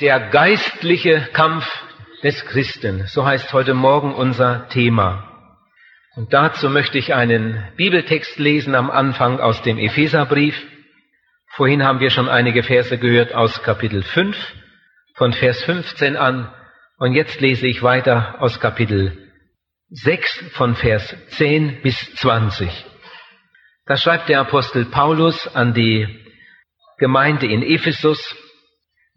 [0.00, 1.70] Der geistliche Kampf
[2.22, 5.28] des Christen, so heißt heute Morgen unser Thema.
[6.16, 10.56] Und dazu möchte ich einen Bibeltext lesen am Anfang aus dem Epheserbrief.
[11.48, 14.34] Vorhin haben wir schon einige Verse gehört aus Kapitel 5,
[15.16, 16.50] von Vers 15 an.
[16.96, 19.30] Und jetzt lese ich weiter aus Kapitel
[19.90, 22.70] 6 von Vers 10 bis 20.
[23.84, 26.08] Da schreibt der Apostel Paulus an die
[26.96, 28.34] Gemeinde in Ephesus,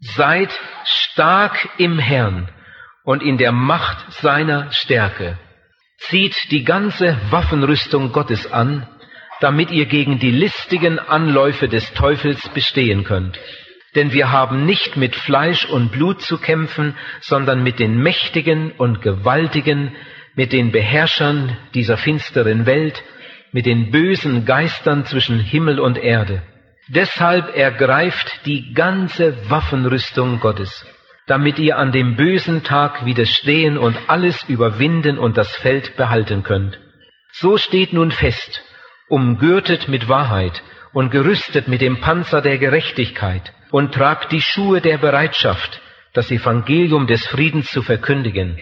[0.00, 0.50] Seid
[0.84, 2.48] stark im Herrn
[3.04, 5.38] und in der Macht seiner Stärke.
[5.98, 8.86] Zieht die ganze Waffenrüstung Gottes an,
[9.40, 13.38] damit ihr gegen die listigen Anläufe des Teufels bestehen könnt.
[13.94, 19.02] Denn wir haben nicht mit Fleisch und Blut zu kämpfen, sondern mit den Mächtigen und
[19.02, 19.94] Gewaltigen,
[20.34, 23.04] mit den Beherrschern dieser finsteren Welt,
[23.52, 26.42] mit den bösen Geistern zwischen Himmel und Erde.
[26.88, 30.84] Deshalb ergreift die ganze Waffenrüstung Gottes,
[31.26, 36.78] damit ihr an dem bösen Tag widerstehen und alles überwinden und das Feld behalten könnt.
[37.32, 38.62] So steht nun fest,
[39.08, 44.98] umgürtet mit Wahrheit und gerüstet mit dem Panzer der Gerechtigkeit und tragt die Schuhe der
[44.98, 45.80] Bereitschaft,
[46.12, 48.60] das Evangelium des Friedens zu verkündigen.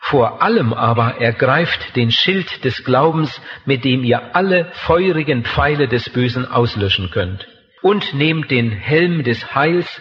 [0.00, 6.08] Vor allem aber ergreift den Schild des Glaubens, mit dem ihr alle feurigen Pfeile des
[6.10, 7.46] Bösen auslöschen könnt.
[7.82, 10.00] Und nehmt den Helm des Heils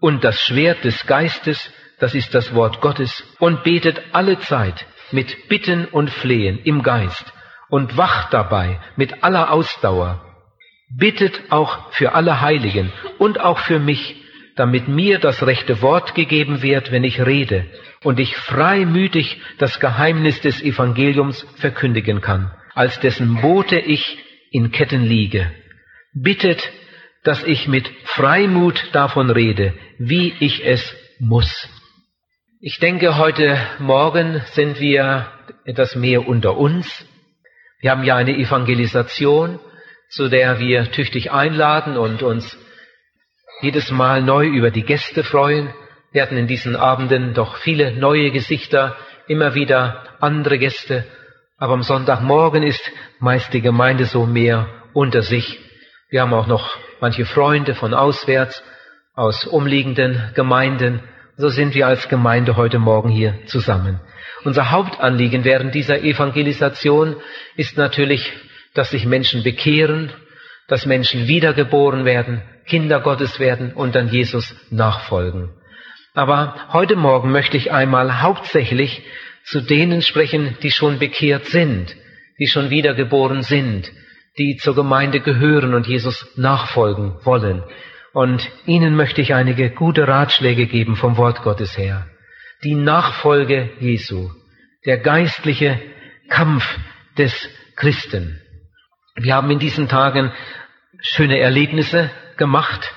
[0.00, 5.48] und das Schwert des Geistes, das ist das Wort Gottes, und betet alle Zeit mit
[5.48, 7.32] Bitten und Flehen im Geist
[7.68, 10.24] und wacht dabei mit aller Ausdauer.
[10.96, 14.17] Bittet auch für alle Heiligen und auch für mich,
[14.58, 17.66] damit mir das rechte Wort gegeben wird, wenn ich rede
[18.02, 24.18] und ich freimütig das Geheimnis des Evangeliums verkündigen kann, als dessen Bote ich
[24.50, 25.52] in Ketten liege.
[26.12, 26.72] Bittet,
[27.22, 31.68] dass ich mit Freimut davon rede, wie ich es muss.
[32.60, 35.30] Ich denke, heute Morgen sind wir
[35.64, 37.06] etwas mehr unter uns.
[37.80, 39.60] Wir haben ja eine Evangelisation,
[40.08, 42.58] zu der wir tüchtig einladen und uns
[43.60, 45.72] jedes Mal neu über die Gäste freuen.
[46.12, 48.96] Wir hatten in diesen Abenden doch viele neue Gesichter,
[49.26, 51.04] immer wieder andere Gäste.
[51.58, 55.58] Aber am Sonntagmorgen ist meist die Gemeinde so mehr unter sich.
[56.08, 58.62] Wir haben auch noch manche Freunde von auswärts,
[59.14, 61.02] aus umliegenden Gemeinden.
[61.36, 64.00] So sind wir als Gemeinde heute Morgen hier zusammen.
[64.44, 67.16] Unser Hauptanliegen während dieser Evangelisation
[67.56, 68.32] ist natürlich,
[68.74, 70.12] dass sich Menschen bekehren,
[70.68, 75.50] dass Menschen wiedergeboren werden, Kinder Gottes werden und dann Jesus nachfolgen.
[76.14, 79.02] Aber heute Morgen möchte ich einmal hauptsächlich
[79.44, 81.96] zu denen sprechen, die schon bekehrt sind,
[82.38, 83.90] die schon wiedergeboren sind,
[84.36, 87.62] die zur Gemeinde gehören und Jesus nachfolgen wollen.
[88.12, 92.06] Und ihnen möchte ich einige gute Ratschläge geben vom Wort Gottes her.
[92.64, 94.30] Die Nachfolge Jesu,
[94.84, 95.80] der geistliche
[96.28, 96.64] Kampf
[97.16, 98.40] des Christen.
[99.14, 100.32] Wir haben in diesen Tagen
[101.00, 102.94] schöne Erlebnisse gemacht.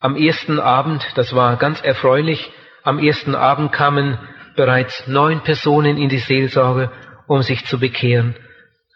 [0.00, 2.50] Am ersten Abend, das war ganz erfreulich,
[2.82, 4.18] am ersten Abend kamen
[4.56, 6.90] bereits neun Personen in die Seelsorge,
[7.26, 8.34] um sich zu bekehren.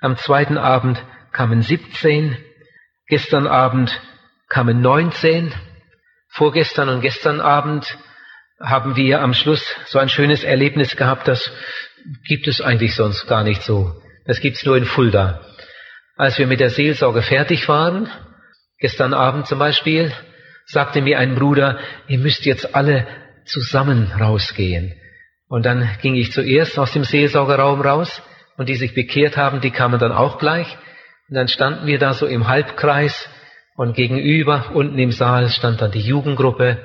[0.00, 1.02] Am zweiten Abend
[1.32, 2.36] kamen 17,
[3.08, 4.00] gestern Abend
[4.48, 5.52] kamen 19,
[6.28, 7.96] vorgestern und gestern Abend
[8.60, 11.50] haben wir am Schluss so ein schönes Erlebnis gehabt, das
[12.26, 13.92] gibt es eigentlich sonst gar nicht so.
[14.24, 15.40] Das gibt's nur in Fulda.
[16.16, 18.08] Als wir mit der Seelsorge fertig waren,
[18.82, 20.12] gestern Abend zum Beispiel,
[20.66, 21.78] sagte mir ein Bruder,
[22.08, 23.06] ihr müsst jetzt alle
[23.46, 24.92] zusammen rausgehen.
[25.48, 28.22] Und dann ging ich zuerst aus dem Seelsorgerraum raus
[28.56, 30.66] und die sich bekehrt haben, die kamen dann auch gleich.
[31.28, 33.28] Und dann standen wir da so im Halbkreis
[33.76, 36.78] und gegenüber, unten im Saal, stand dann die Jugendgruppe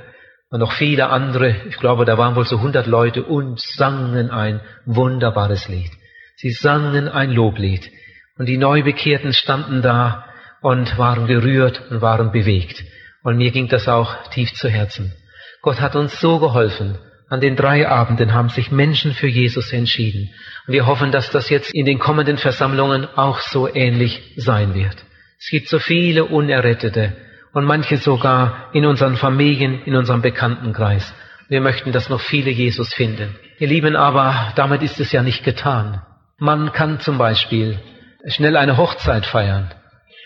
[0.49, 1.55] und noch viele andere.
[1.67, 5.91] Ich glaube, da waren wohl so hundert Leute und sangen ein wunderbares Lied.
[6.35, 7.89] Sie sangen ein Loblied.
[8.37, 10.26] Und die Neubekehrten standen da
[10.61, 12.83] und waren gerührt und waren bewegt.
[13.23, 15.13] Und mir ging das auch tief zu Herzen.
[15.61, 16.97] Gott hat uns so geholfen.
[17.29, 20.29] An den drei Abenden haben sich Menschen für Jesus entschieden.
[20.65, 24.95] Und wir hoffen, dass das jetzt in den kommenden Versammlungen auch so ähnlich sein wird.
[25.39, 27.13] Es gibt so viele Unerrettete
[27.53, 31.13] und manche sogar in unseren Familien, in unserem Bekanntenkreis.
[31.49, 33.35] Wir möchten, dass noch viele Jesus finden.
[33.59, 36.01] Ihr Lieben, aber damit ist es ja nicht getan.
[36.39, 37.79] Man kann zum Beispiel
[38.27, 39.71] schnell eine Hochzeit feiern.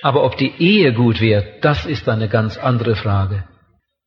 [0.01, 3.43] Aber ob die Ehe gut wird, das ist eine ganz andere Frage.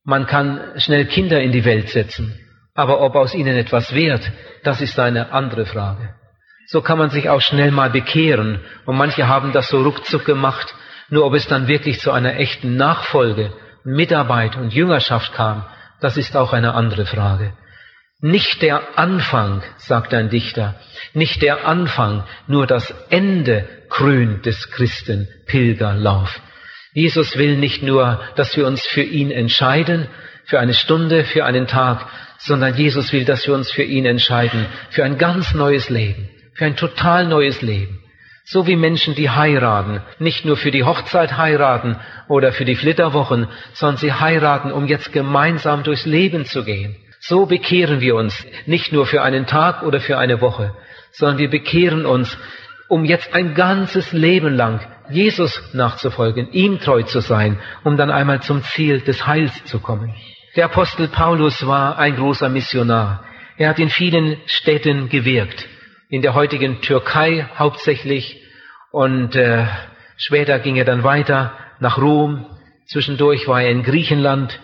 [0.05, 2.39] Man kann schnell Kinder in die Welt setzen.
[2.75, 4.31] Aber ob aus ihnen etwas wird,
[4.65, 6.15] das ist eine andere Frage.
[6.67, 8.61] So kann man sich auch schnell mal bekehren.
[8.87, 10.75] Und manche haben das so ruckzuck gemacht.
[11.11, 13.53] Nur ob es dann wirklich zu einer echten Nachfolge,
[13.85, 15.65] Mitarbeit und Jüngerschaft kam,
[16.01, 17.53] das ist auch eine andere Frage.
[18.27, 20.77] Nicht der Anfang, sagt ein Dichter,
[21.13, 26.41] nicht der Anfang, nur das Ende krönt des Christen Pilgerlauf.
[26.95, 30.07] Jesus will nicht nur, dass wir uns für ihn entscheiden,
[30.47, 32.07] für eine Stunde, für einen Tag,
[32.39, 36.65] sondern Jesus will, dass wir uns für ihn entscheiden, für ein ganz neues Leben, für
[36.65, 38.01] ein total neues Leben.
[38.47, 41.99] So wie Menschen, die heiraten, nicht nur für die Hochzeit heiraten
[42.29, 46.97] oder für die Flitterwochen, sondern sie heiraten, um jetzt gemeinsam durchs Leben zu gehen.
[47.27, 50.75] So bekehren wir uns, nicht nur für einen Tag oder für eine Woche,
[51.11, 52.37] sondern wir bekehren uns,
[52.89, 58.43] um jetzt ein ganzes Leben lang Jesus nachzufolgen, ihm treu zu sein, um dann einmal
[58.43, 60.15] zum Ziel des Heils zu kommen.
[60.55, 63.25] Der Apostel Paulus war ein großer Missionar.
[63.57, 65.67] Er hat in vielen Städten gewirkt,
[66.11, 68.43] in der heutigen Türkei hauptsächlich
[68.91, 69.65] und äh,
[70.19, 72.45] später ging er dann weiter nach Rom.
[72.85, 74.61] Zwischendurch war er in Griechenland.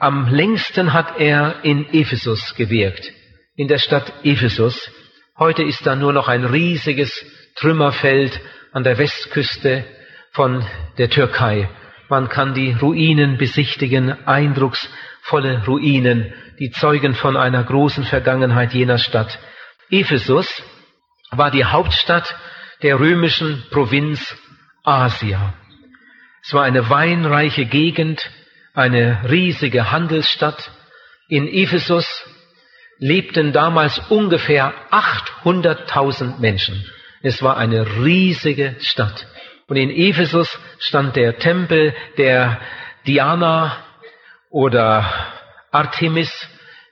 [0.00, 3.10] Am längsten hat er in Ephesus gewirkt,
[3.56, 4.92] in der Stadt Ephesus.
[5.36, 8.40] Heute ist da nur noch ein riesiges Trümmerfeld
[8.72, 9.84] an der Westküste
[10.30, 10.64] von
[10.98, 11.68] der Türkei.
[12.08, 19.36] Man kann die Ruinen besichtigen, eindrucksvolle Ruinen, die zeugen von einer großen Vergangenheit jener Stadt.
[19.90, 20.62] Ephesus
[21.32, 22.36] war die Hauptstadt
[22.82, 24.36] der römischen Provinz
[24.84, 25.54] Asia.
[26.44, 28.30] Es war eine weinreiche Gegend,
[28.78, 30.70] eine riesige Handelsstadt.
[31.28, 32.06] In Ephesus
[32.98, 36.84] lebten damals ungefähr 800.000 Menschen.
[37.22, 39.26] Es war eine riesige Stadt.
[39.66, 42.60] Und in Ephesus stand der Tempel der
[43.06, 43.76] Diana
[44.50, 45.04] oder
[45.72, 46.48] Artemis,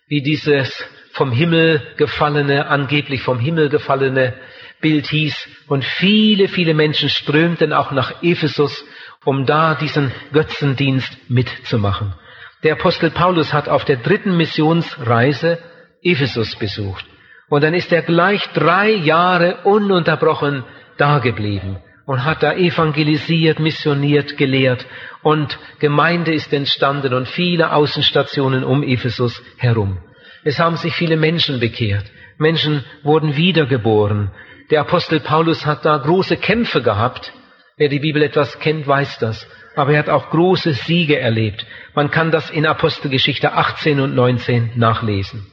[0.08, 4.34] wie dieses vom Himmel gefallene, angeblich vom Himmel gefallene
[4.80, 5.48] Bild hieß.
[5.68, 8.84] Und viele, viele Menschen strömten auch nach Ephesus,
[9.24, 12.14] um da diesen Götzendienst mitzumachen.
[12.62, 15.58] Der Apostel Paulus hat auf der dritten Missionsreise
[16.02, 17.04] Ephesus besucht.
[17.48, 20.64] Und dann ist er gleich drei Jahre ununterbrochen
[20.96, 24.86] dageblieben und hat da evangelisiert, missioniert, gelehrt
[25.22, 29.98] und Gemeinde ist entstanden und viele Außenstationen um Ephesus herum.
[30.44, 32.06] Es haben sich viele Menschen bekehrt.
[32.38, 34.30] Menschen wurden wiedergeboren.
[34.70, 37.32] Der Apostel Paulus hat da große Kämpfe gehabt.
[37.76, 39.46] Wer die Bibel etwas kennt, weiß das.
[39.76, 41.66] Aber er hat auch große Siege erlebt.
[41.94, 45.46] Man kann das in Apostelgeschichte 18 und 19 nachlesen.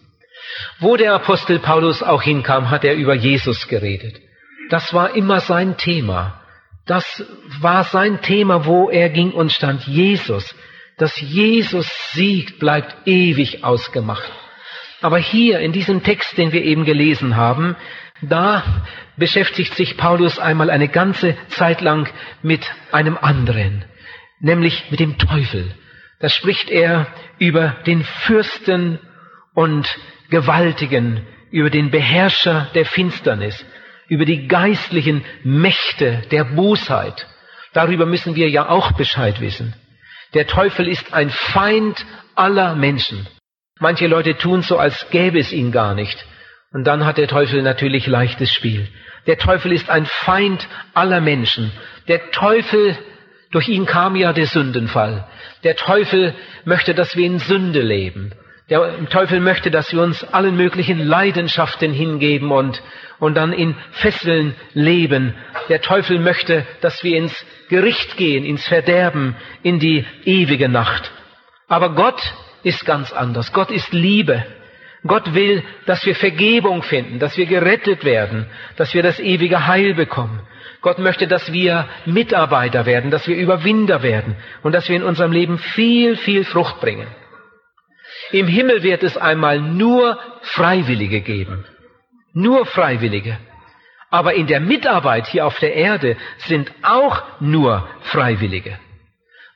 [0.79, 4.19] Wo der Apostel Paulus auch hinkam, hat er über Jesus geredet.
[4.69, 6.41] Das war immer sein Thema.
[6.85, 7.23] Das
[7.59, 9.85] war sein Thema, wo er ging und stand.
[9.85, 10.55] Jesus.
[10.97, 14.31] Dass Jesus siegt, bleibt ewig ausgemacht.
[15.01, 17.75] Aber hier in diesem Text, den wir eben gelesen haben,
[18.29, 18.83] da
[19.17, 22.09] beschäftigt sich Paulus einmal eine ganze Zeit lang
[22.41, 23.85] mit einem anderen,
[24.39, 25.73] nämlich mit dem Teufel.
[26.19, 28.99] Da spricht er über den Fürsten
[29.53, 29.87] und
[30.29, 33.65] Gewaltigen, über den Beherrscher der Finsternis,
[34.07, 37.27] über die geistlichen Mächte der Bosheit.
[37.73, 39.75] Darüber müssen wir ja auch Bescheid wissen.
[40.33, 42.05] Der Teufel ist ein Feind
[42.35, 43.27] aller Menschen.
[43.79, 46.25] Manche Leute tun so, als gäbe es ihn gar nicht.
[46.73, 48.87] Und dann hat der Teufel natürlich leichtes Spiel.
[49.27, 51.71] Der Teufel ist ein Feind aller Menschen.
[52.07, 52.97] Der Teufel,
[53.51, 55.27] durch ihn kam ja der Sündenfall.
[55.63, 56.33] Der Teufel
[56.65, 58.33] möchte, dass wir in Sünde leben.
[58.69, 62.81] Der Teufel möchte, dass wir uns allen möglichen Leidenschaften hingeben und,
[63.19, 65.35] und dann in Fesseln leben.
[65.69, 71.11] Der Teufel möchte, dass wir ins Gericht gehen, ins Verderben, in die ewige Nacht.
[71.67, 72.21] Aber Gott
[72.63, 73.53] ist ganz anders.
[73.53, 74.43] Gott ist Liebe.
[75.05, 78.45] Gott will, dass wir Vergebung finden, dass wir gerettet werden,
[78.77, 80.41] dass wir das ewige Heil bekommen.
[80.81, 85.31] Gott möchte, dass wir Mitarbeiter werden, dass wir Überwinder werden und dass wir in unserem
[85.31, 87.07] Leben viel, viel Frucht bringen.
[88.31, 91.65] Im Himmel wird es einmal nur Freiwillige geben.
[92.33, 93.37] Nur Freiwillige.
[94.09, 98.79] Aber in der Mitarbeit hier auf der Erde sind auch nur Freiwillige.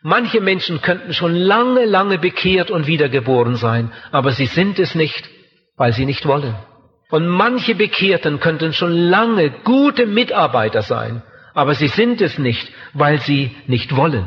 [0.02, 5.30] Manche Menschen könnten schon lange, lange bekehrt und wiedergeboren sein, aber sie sind es nicht,
[5.78, 6.56] weil sie nicht wollen.
[7.10, 11.22] Und manche Bekehrten könnten schon lange gute Mitarbeiter sein,
[11.54, 14.26] aber sie sind es nicht, weil sie nicht wollen.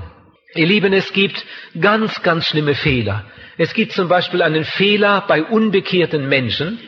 [0.54, 1.44] Ihr Lieben, es gibt
[1.78, 3.24] ganz, ganz schlimme Fehler.
[3.58, 6.80] Es gibt zum Beispiel einen Fehler bei unbekehrten Menschen.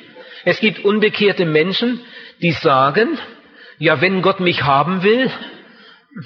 [0.44, 2.00] Es gibt unbekehrte Menschen,
[2.40, 3.18] die sagen,
[3.78, 5.30] ja, wenn Gott mich haben will,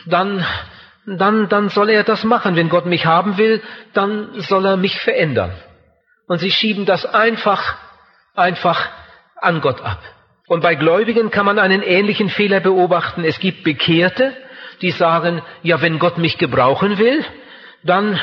[0.06, 0.44] dann,
[1.06, 2.56] dann, dann soll er das machen.
[2.56, 3.60] Wenn Gott mich haben will,
[3.92, 5.52] dann soll er mich verändern.
[6.28, 7.76] Und sie schieben das einfach,
[8.36, 8.88] einfach
[9.40, 10.00] an Gott ab.
[10.46, 13.24] Und bei Gläubigen kann man einen ähnlichen Fehler beobachten.
[13.24, 14.32] Es gibt Bekehrte,
[14.80, 17.24] die sagen, ja, wenn Gott mich gebrauchen will,
[17.82, 18.18] dann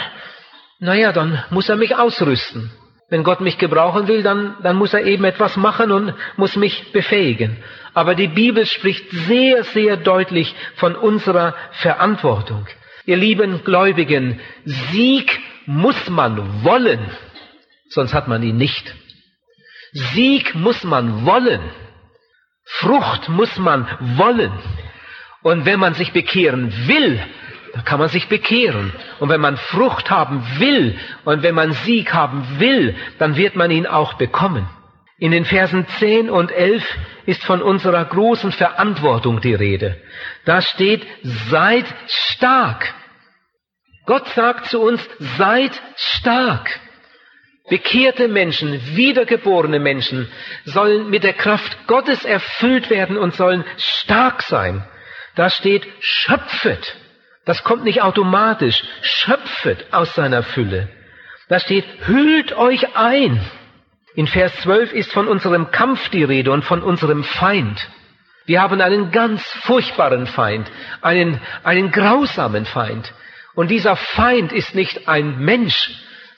[0.83, 2.69] naja, dann muss er mich ausrüsten.
[3.09, 6.91] Wenn Gott mich gebrauchen will, dann, dann muss er eben etwas machen und muss mich
[6.91, 7.55] befähigen.
[7.93, 12.67] Aber die Bibel spricht sehr, sehr deutlich von unserer Verantwortung.
[13.05, 16.99] Ihr lieben Gläubigen, Sieg muss man wollen,
[17.87, 18.93] sonst hat man ihn nicht.
[19.93, 21.61] Sieg muss man wollen.
[22.65, 24.51] Frucht muss man wollen.
[25.43, 27.21] Und wenn man sich bekehren will,
[27.73, 28.91] dann kann man sich bekehren.
[29.19, 33.71] Und wenn man Frucht haben will und wenn man Sieg haben will, dann wird man
[33.71, 34.67] ihn auch bekommen.
[35.19, 36.83] In den Versen 10 und 11
[37.25, 40.01] ist von unserer großen Verantwortung die Rede.
[40.45, 42.93] Da steht, seid stark.
[44.05, 45.07] Gott sagt zu uns,
[45.37, 46.79] seid stark.
[47.69, 50.29] Bekehrte Menschen, wiedergeborene Menschen
[50.65, 54.85] sollen mit der Kraft Gottes erfüllt werden und sollen stark sein.
[55.35, 56.95] Da steht, schöpfet.
[57.45, 58.83] Das kommt nicht automatisch.
[59.01, 60.89] Schöpfet aus seiner Fülle.
[61.47, 63.39] Da steht, hüllt euch ein.
[64.15, 67.89] In Vers 12 ist von unserem Kampf die Rede und von unserem Feind.
[68.45, 70.69] Wir haben einen ganz furchtbaren Feind,
[71.01, 73.13] einen, einen grausamen Feind.
[73.55, 75.91] Und dieser Feind ist nicht ein Mensch,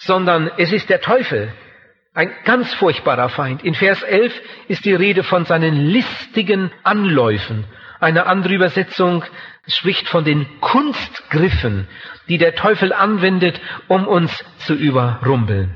[0.06, 1.52] sondern es ist der Teufel.
[2.14, 3.64] Ein ganz furchtbarer Feind.
[3.64, 4.34] In Vers 11
[4.68, 7.66] ist die Rede von seinen listigen Anläufen.
[8.00, 9.24] Eine andere Übersetzung
[9.68, 11.88] spricht von den Kunstgriffen,
[12.30, 15.74] die der Teufel anwendet, um uns zu überrumpeln.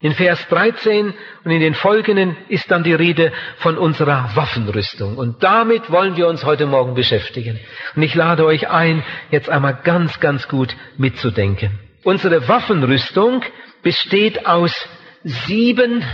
[0.00, 1.14] In Vers 13
[1.44, 5.16] und in den folgenden ist dann die Rede von unserer Waffenrüstung.
[5.16, 7.58] Und damit wollen wir uns heute Morgen beschäftigen.
[7.94, 11.78] Und ich lade euch ein, jetzt einmal ganz, ganz gut mitzudenken.
[12.06, 13.42] Unsere Waffenrüstung
[13.86, 14.74] besteht aus
[15.22, 16.04] sieben,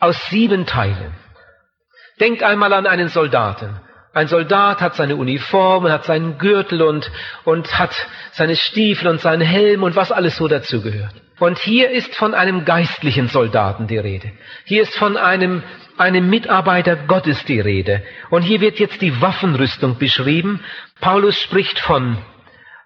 [0.00, 1.14] aus sieben Teilen.
[2.18, 3.80] Denkt einmal an einen Soldaten.
[4.12, 7.12] Ein Soldat hat seine Uniform, hat seinen Gürtel und,
[7.44, 7.94] und hat
[8.32, 11.14] seine Stiefel und seinen Helm und was alles so dazugehört.
[11.38, 14.32] Und hier ist von einem geistlichen Soldaten die Rede.
[14.64, 15.62] Hier ist von einem,
[15.96, 18.02] einem Mitarbeiter Gottes die Rede.
[18.30, 20.64] Und hier wird jetzt die Waffenrüstung beschrieben.
[21.00, 22.18] Paulus spricht von,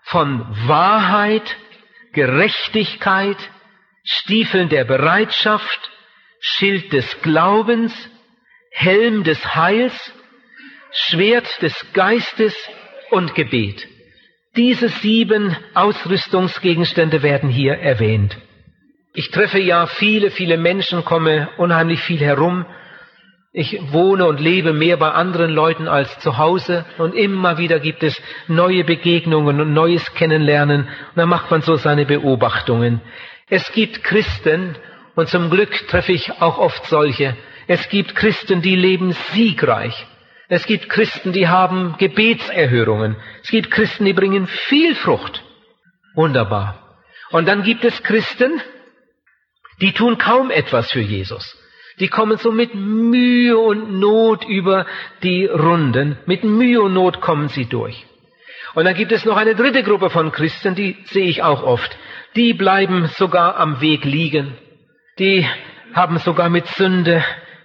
[0.03, 1.57] von Wahrheit,
[2.13, 3.39] Gerechtigkeit,
[4.05, 5.91] Stiefeln der Bereitschaft,
[6.41, 7.93] Schild des Glaubens,
[8.71, 10.13] Helm des Heils,
[10.91, 12.55] Schwert des Geistes
[13.11, 13.87] und Gebet.
[14.57, 18.37] Diese sieben Ausrüstungsgegenstände werden hier erwähnt.
[19.15, 22.67] Ich treffe ja viele, viele Menschen, komme unheimlich viel herum.
[23.55, 28.03] Ich wohne und lebe mehr bei anderen Leuten als zu Hause und immer wieder gibt
[28.03, 33.03] es neue Begegnungen und neues Kennenlernen und dann macht man so seine Beobachtungen.
[33.53, 34.77] Es gibt Christen
[35.15, 37.37] und zum Glück treffe ich auch oft solche.
[37.67, 40.07] Es gibt Christen, die leben siegreich.
[40.49, 43.17] Es gibt Christen, die haben Gebetserhörungen.
[43.43, 45.43] Es gibt Christen, die bringen viel Frucht.
[46.15, 46.97] Wunderbar.
[47.31, 48.59] Und dann gibt es Christen,
[49.83, 51.55] die tun kaum etwas für Jesus.
[52.01, 54.87] Die kommen so mit Mühe und Not über
[55.23, 56.17] die Runden.
[56.25, 58.07] Mit Mühe und Not kommen sie durch.
[58.75, 61.95] Und dann gibt es noch eine dritte Gruppe von Christen, die sehe ich auch oft.
[62.35, 64.57] Die bleiben sogar am Weg liegen.
[65.19, 65.47] Die
[65.95, 67.23] haben sogar mit Sünde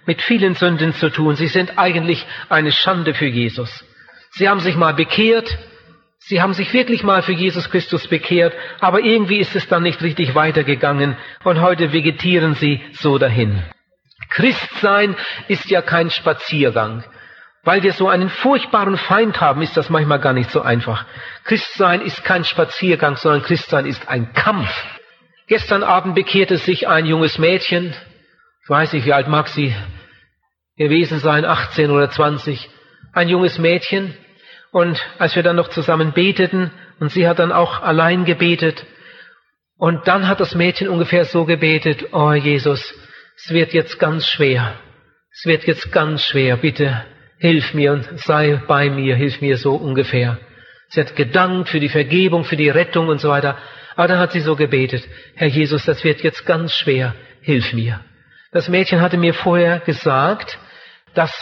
[0.08, 1.36] mit vielen Sünden zu tun.
[1.36, 3.84] Sie sind eigentlich eine Schande für Jesus.
[4.30, 5.58] Sie haben sich mal bekehrt,
[6.20, 10.02] Sie haben sich wirklich mal für Jesus Christus bekehrt, aber irgendwie ist es dann nicht
[10.02, 13.62] richtig weitergegangen und heute vegetieren sie so dahin.
[14.28, 17.04] Christsein ist ja kein Spaziergang.
[17.68, 21.04] Weil wir so einen furchtbaren Feind haben, ist das manchmal gar nicht so einfach.
[21.44, 24.70] Christsein ist kein Spaziergang, sondern Christsein ist ein Kampf.
[25.48, 27.94] Gestern Abend bekehrte sich ein junges Mädchen,
[28.62, 29.76] ich weiß nicht, wie alt mag sie
[30.78, 32.70] gewesen sein, 18 oder 20,
[33.12, 34.14] ein junges Mädchen.
[34.72, 36.70] Und als wir dann noch zusammen beteten,
[37.00, 38.86] und sie hat dann auch allein gebetet,
[39.76, 42.94] und dann hat das Mädchen ungefähr so gebetet, oh Jesus,
[43.36, 44.72] es wird jetzt ganz schwer,
[45.32, 47.04] es wird jetzt ganz schwer, bitte
[47.38, 50.38] hilf mir und sei bei mir, hilf mir so ungefähr.
[50.88, 53.56] Sie hat gedankt für die Vergebung, für die Rettung und so weiter.
[53.94, 58.00] Aber dann hat sie so gebetet, Herr Jesus, das wird jetzt ganz schwer, hilf mir.
[58.52, 60.58] Das Mädchen hatte mir vorher gesagt,
[61.14, 61.32] dass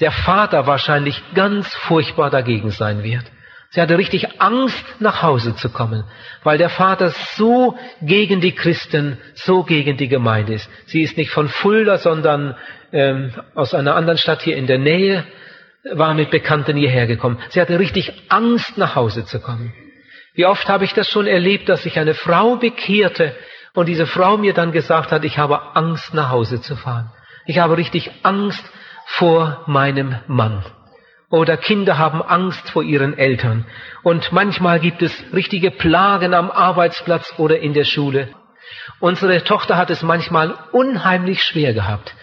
[0.00, 3.24] der Vater wahrscheinlich ganz furchtbar dagegen sein wird.
[3.70, 6.04] Sie hatte richtig Angst, nach Hause zu kommen,
[6.44, 10.70] weil der Vater so gegen die Christen, so gegen die Gemeinde ist.
[10.86, 12.56] Sie ist nicht von Fulda, sondern
[12.92, 15.24] ähm, aus einer anderen Stadt hier in der Nähe,
[15.92, 17.38] war mit Bekannten hierher gekommen.
[17.50, 19.72] Sie hatte richtig Angst, nach Hause zu kommen.
[20.34, 23.34] Wie oft habe ich das schon erlebt, dass sich eine Frau bekehrte
[23.74, 27.10] und diese Frau mir dann gesagt hat, ich habe Angst, nach Hause zu fahren.
[27.46, 28.64] Ich habe richtig Angst,
[29.06, 30.64] vor meinem Mann.
[31.30, 33.64] Oder Kinder haben Angst vor ihren Eltern.
[34.02, 38.28] Und manchmal gibt es richtige Plagen am Arbeitsplatz oder in der Schule.
[39.00, 42.14] Unsere Tochter hat es manchmal unheimlich schwer gehabt.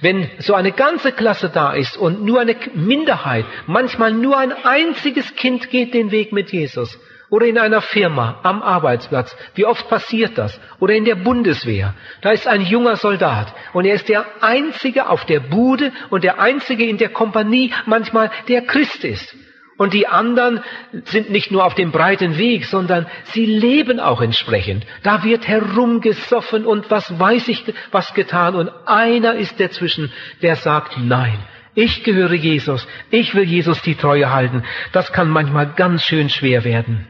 [0.00, 5.34] Wenn so eine ganze Klasse da ist und nur eine Minderheit, manchmal nur ein einziges
[5.36, 6.98] Kind geht den Weg mit Jesus,
[7.30, 9.36] oder in einer Firma, am Arbeitsplatz.
[9.54, 10.60] Wie oft passiert das?
[10.78, 11.94] Oder in der Bundeswehr.
[12.20, 16.40] Da ist ein junger Soldat und er ist der Einzige auf der Bude und der
[16.40, 19.34] Einzige in der Kompanie manchmal, der Christ ist.
[19.76, 20.60] Und die anderen
[21.04, 24.86] sind nicht nur auf dem breiten Weg, sondern sie leben auch entsprechend.
[25.02, 28.54] Da wird herumgesoffen und was weiß ich, was getan.
[28.54, 31.38] Und einer ist dazwischen, der sagt, nein,
[31.74, 32.88] ich gehöre Jesus.
[33.10, 34.64] Ich will Jesus die Treue halten.
[34.92, 37.06] Das kann manchmal ganz schön schwer werden.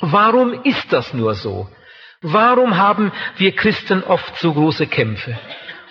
[0.00, 1.68] Warum ist das nur so?
[2.20, 5.38] Warum haben wir Christen oft so große Kämpfe?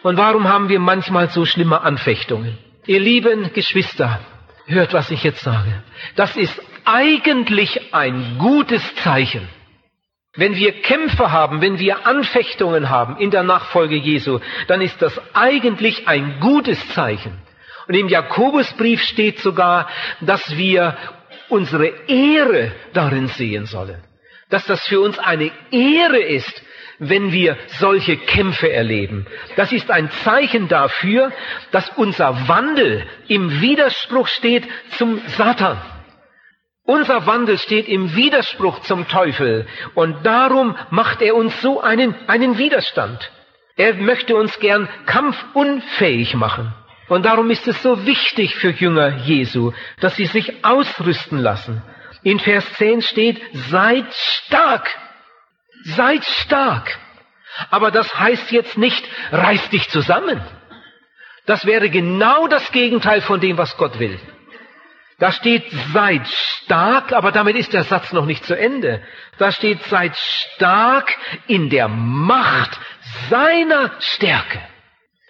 [0.02, 2.58] Und warum haben wir manchmal so schlimme Anfechtungen?
[2.86, 4.20] Ihr lieben Geschwister,
[4.66, 5.84] hört, was ich jetzt sage.
[6.16, 9.48] Das ist eigentlich ein gutes Zeichen.
[10.36, 15.20] Wenn wir Kämpfe haben, wenn wir Anfechtungen haben in der Nachfolge Jesu, dann ist das
[15.36, 17.40] eigentlich ein gutes Zeichen.
[17.88, 19.88] Und im Jakobusbrief steht sogar,
[20.22, 20.98] dass wir
[21.50, 24.02] unsere Ehre darin sehen sollen.
[24.50, 26.64] Dass das für uns eine Ehre ist,
[27.10, 29.26] wenn wir solche Kämpfe erleben.
[29.56, 31.32] Das ist ein Zeichen dafür,
[31.72, 34.68] dass unser Wandel im Widerspruch steht
[34.98, 35.78] zum Satan.
[36.86, 42.58] Unser Wandel steht im Widerspruch zum Teufel und darum macht er uns so einen, einen
[42.58, 43.32] Widerstand.
[43.78, 46.74] Er möchte uns gern kampfunfähig machen.
[47.08, 51.82] Und darum ist es so wichtig für Jünger Jesu, dass sie sich ausrüsten lassen.
[52.24, 54.90] In Vers 10 steht, seid stark.
[55.84, 57.00] Seid stark.
[57.70, 60.42] Aber das heißt jetzt nicht, reiß dich zusammen.
[61.46, 64.20] Das wäre genau das Gegenteil von dem, was Gott will.
[65.20, 65.64] Da steht,
[65.94, 69.04] seid stark, aber damit ist der Satz noch nicht zu Ende.
[69.38, 71.16] Da steht, seid stark
[71.48, 72.80] in der Macht
[73.30, 74.60] seiner Stärke.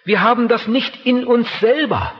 [0.04, 2.12] Wir haben das nicht in uns selber.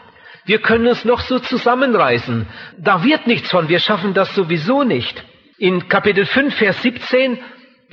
[0.45, 2.47] Wir können es noch so zusammenreißen.
[2.79, 3.69] Da wird nichts von.
[3.69, 5.25] Wir schaffen das sowieso nicht.
[5.57, 7.39] In Kapitel 5, Vers 17,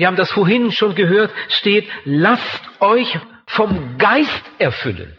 [0.01, 5.15] wir haben das vorhin schon gehört, steht, lasst euch vom Geist erfüllen.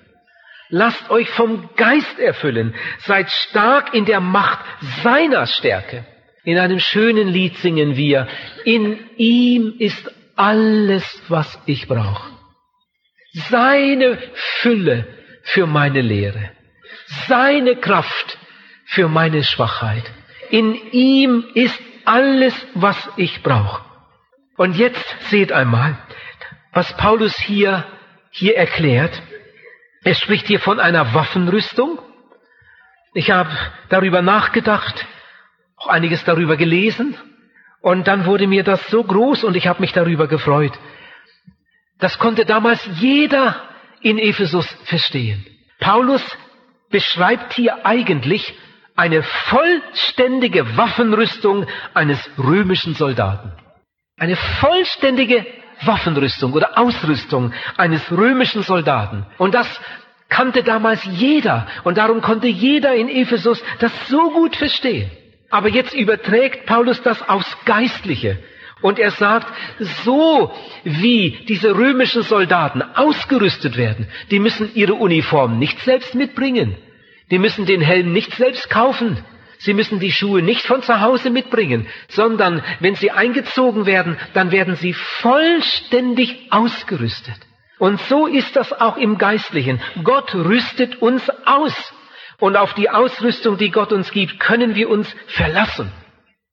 [0.71, 2.75] Lasst euch vom Geist erfüllen.
[2.99, 4.59] Seid stark in der Macht
[5.05, 6.05] seiner Stärke.
[6.43, 8.27] In einem schönen Lied singen wir,
[8.65, 12.33] in ihm ist alles, was ich brauche
[13.33, 15.07] seine Fülle
[15.43, 16.51] für meine Lehre,
[17.29, 18.37] seine Kraft
[18.87, 20.11] für meine Schwachheit.
[20.51, 23.92] In ihm ist alles, was ich brauche.
[24.57, 25.97] Und jetzt seht einmal,
[26.73, 27.85] was Paulus hier,
[28.31, 29.23] hier erklärt.
[30.05, 31.99] Er spricht hier von einer Waffenrüstung.
[33.15, 33.51] Ich habe
[33.89, 35.07] darüber nachgedacht,
[35.77, 37.17] auch einiges darüber gelesen.
[37.81, 40.73] Und dann wurde mir das so groß und ich habe mich darüber gefreut.
[41.99, 43.69] Das konnte damals jeder
[44.01, 45.47] in Ephesus verstehen.
[45.79, 46.23] Paulus
[46.91, 48.55] beschreibt hier eigentlich
[48.97, 53.53] eine vollständige Waffenrüstung eines römischen Soldaten.
[54.19, 55.47] Eine vollständige
[55.85, 59.27] Waffenrüstung oder Ausrüstung eines römischen Soldaten.
[59.39, 59.69] Und das
[60.29, 61.67] kannte damals jeder.
[61.85, 65.11] Und darum konnte jeder in Ephesus das so gut verstehen.
[65.51, 68.39] Aber jetzt überträgt Paulus das aufs Geistliche.
[68.81, 69.47] Und er sagt,
[70.05, 76.77] so wie diese römischen Soldaten ausgerüstet werden, die müssen ihre Uniform nicht selbst mitbringen.
[77.31, 79.25] Die müssen den Helm nicht selbst kaufen.
[79.63, 84.51] Sie müssen die Schuhe nicht von zu Hause mitbringen, sondern wenn sie eingezogen werden, dann
[84.51, 87.37] werden sie vollständig ausgerüstet.
[87.79, 89.81] Und so ist das auch im Geistlichen.
[90.03, 91.95] Gott rüstet uns aus.
[92.41, 95.93] Und auf die Ausrüstung, die Gott uns gibt, können wir uns verlassen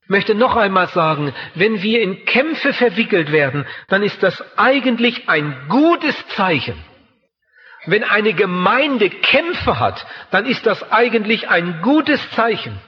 [0.10, 5.68] möchte noch einmal sagen, wenn wir in Kämpfe verwickelt werden, dann ist das eigentlich ein
[5.70, 6.84] gutes Zeichen.
[7.86, 12.82] Wenn eine Gemeinde Kämpfe hat, dann ist das eigentlich ein gutes Zeichen.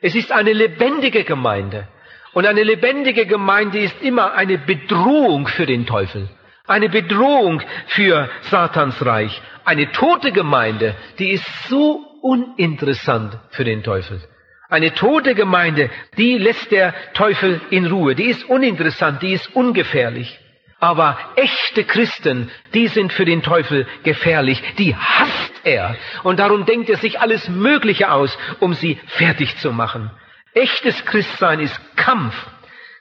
[0.00, 1.88] Es ist eine lebendige Gemeinde.
[2.32, 6.28] Und eine lebendige Gemeinde ist immer eine Bedrohung für den Teufel.
[6.66, 9.40] Eine Bedrohung für Satans Reich.
[9.64, 14.20] Eine tote Gemeinde, die ist so uninteressant für den Teufel.
[14.68, 18.14] Eine tote Gemeinde, die lässt der Teufel in Ruhe.
[18.14, 20.38] Die ist uninteressant, die ist ungefährlich.
[20.80, 24.62] Aber echte Christen, die sind für den Teufel gefährlich.
[24.78, 25.96] Die hasst er.
[26.22, 30.10] Und darum denkt er sich alles Mögliche aus, um sie fertig zu machen.
[30.54, 32.34] Echtes Christsein ist Kampf.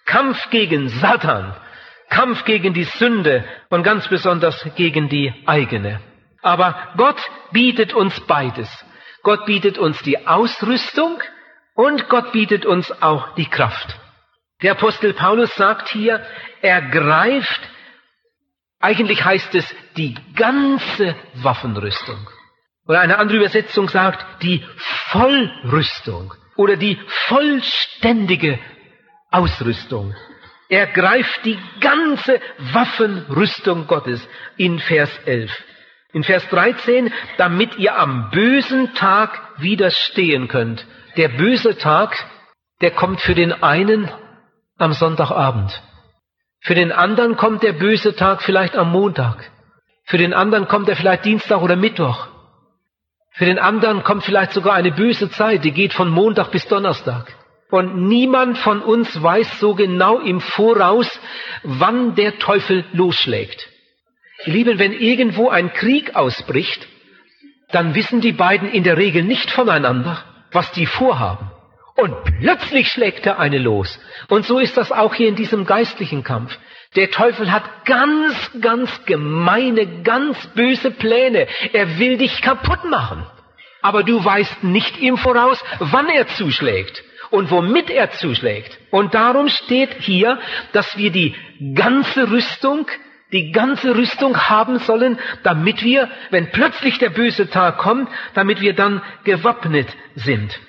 [0.05, 1.55] Kampf gegen Satan.
[2.09, 5.99] Kampf gegen die Sünde und ganz besonders gegen die eigene.
[6.41, 8.69] Aber Gott bietet uns beides.
[9.23, 11.21] Gott bietet uns die Ausrüstung,
[11.77, 13.95] und Gott bietet uns auch die Kraft.
[14.63, 16.25] Der Apostel Paulus sagt hier,
[16.67, 17.61] ergreift
[18.79, 22.29] Eigentlich heißt es die ganze Waffenrüstung.
[22.87, 24.63] Oder eine andere Übersetzung sagt die
[25.09, 28.59] Vollrüstung oder die vollständige
[29.31, 30.15] Ausrüstung.
[30.69, 34.25] Er greift die ganze Waffenrüstung Gottes
[34.57, 35.51] in Vers 11.
[36.13, 40.85] In Vers 13, damit ihr am bösen Tag widerstehen könnt.
[41.17, 42.15] Der böse Tag,
[42.81, 44.09] der kommt für den einen
[44.77, 45.81] am Sonntagabend.
[46.59, 49.51] Für den anderen kommt der böse Tag vielleicht am Montag.
[50.05, 52.27] Für den anderen kommt er vielleicht Dienstag oder Mittwoch.
[53.31, 57.35] Für den anderen kommt vielleicht sogar eine böse Zeit, die geht von Montag bis Donnerstag.
[57.69, 61.19] Und niemand von uns weiß so genau im Voraus,
[61.63, 63.69] wann der Teufel losschlägt.
[64.45, 66.87] Ihr Lieben, wenn irgendwo ein Krieg ausbricht,
[67.71, 71.51] dann wissen die beiden in der Regel nicht voneinander, was die vorhaben.
[71.97, 73.99] Und plötzlich schlägt der eine los.
[74.29, 76.55] Und so ist das auch hier in diesem geistlichen Kampf.
[76.95, 81.47] Der Teufel hat ganz, ganz gemeine, ganz böse Pläne.
[81.73, 83.25] Er will dich kaputt machen.
[83.81, 88.77] Aber du weißt nicht im Voraus, wann er zuschlägt und womit er zuschlägt.
[88.91, 90.39] Und darum steht hier,
[90.73, 91.35] dass wir die
[91.73, 92.87] ganze Rüstung,
[93.31, 98.73] die ganze Rüstung haben sollen, damit wir, wenn plötzlich der böse Tag kommt, damit wir
[98.73, 100.59] dann gewappnet sind.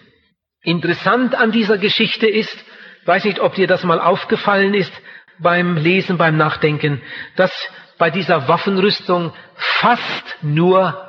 [0.69, 2.63] Interessant an dieser Geschichte ist,
[3.07, 4.93] weiß nicht, ob dir das mal aufgefallen ist
[5.39, 7.01] beim Lesen, beim Nachdenken,
[7.37, 7.51] dass
[7.97, 11.09] bei dieser Waffenrüstung fast nur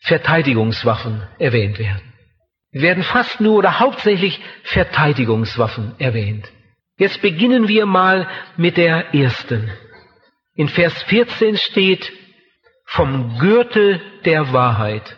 [0.00, 2.12] Verteidigungswaffen erwähnt werden.
[2.70, 6.46] Werden fast nur oder hauptsächlich Verteidigungswaffen erwähnt.
[6.98, 9.72] Jetzt beginnen wir mal mit der ersten.
[10.54, 12.12] In Vers 14 steht
[12.84, 15.16] vom Gürtel der Wahrheit.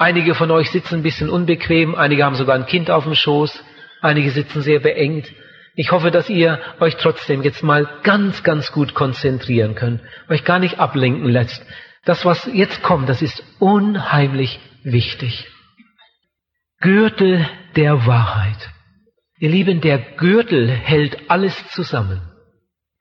[0.00, 3.62] Einige von euch sitzen ein bisschen unbequem, einige haben sogar ein Kind auf dem Schoß,
[4.00, 5.30] einige sitzen sehr beengt.
[5.74, 10.58] Ich hoffe, dass ihr euch trotzdem jetzt mal ganz, ganz gut konzentrieren könnt, euch gar
[10.58, 11.62] nicht ablenken lässt.
[12.06, 15.50] Das, was jetzt kommt, das ist unheimlich wichtig.
[16.80, 18.70] Gürtel der Wahrheit.
[19.38, 22.22] Ihr Lieben, der Gürtel hält alles zusammen.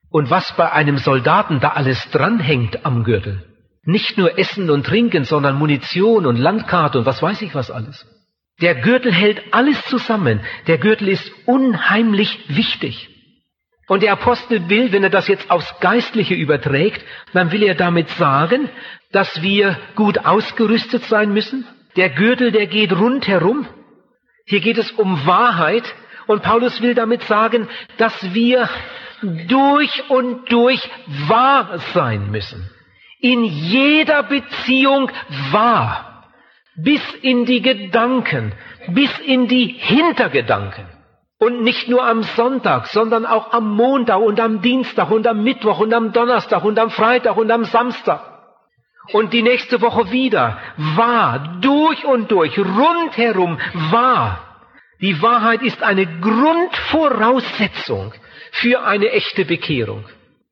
[0.09, 3.48] Und was bei einem Soldaten da alles dranhängt am Gürtel,
[3.89, 8.05] nicht nur Essen und Trinken, sondern Munition und Landkarte und was weiß ich was alles.
[8.61, 10.41] Der Gürtel hält alles zusammen.
[10.67, 13.09] Der Gürtel ist unheimlich wichtig.
[13.87, 18.09] Und der Apostel will, wenn er das jetzt aufs Geistliche überträgt, dann will er damit
[18.09, 18.69] sagen,
[19.11, 21.65] dass wir gut ausgerüstet sein müssen.
[21.95, 23.65] Der Gürtel, der geht rundherum.
[24.45, 25.95] Hier geht es um Wahrheit.
[26.27, 28.69] Und Paulus will damit sagen, dass wir
[29.47, 30.87] durch und durch
[31.27, 32.69] wahr sein müssen
[33.19, 35.11] in jeder Beziehung
[35.51, 36.25] wahr,
[36.75, 38.53] bis in die Gedanken,
[38.87, 40.85] bis in die Hintergedanken.
[41.37, 45.79] Und nicht nur am Sonntag, sondern auch am Montag und am Dienstag und am Mittwoch
[45.79, 48.21] und am Donnerstag und am Freitag und am Samstag.
[49.13, 50.57] Und die nächste Woche wieder.
[50.77, 54.45] Wahr, durch und durch, rundherum wahr.
[55.01, 58.13] Die Wahrheit ist eine Grundvoraussetzung
[58.51, 60.03] für eine echte Bekehrung.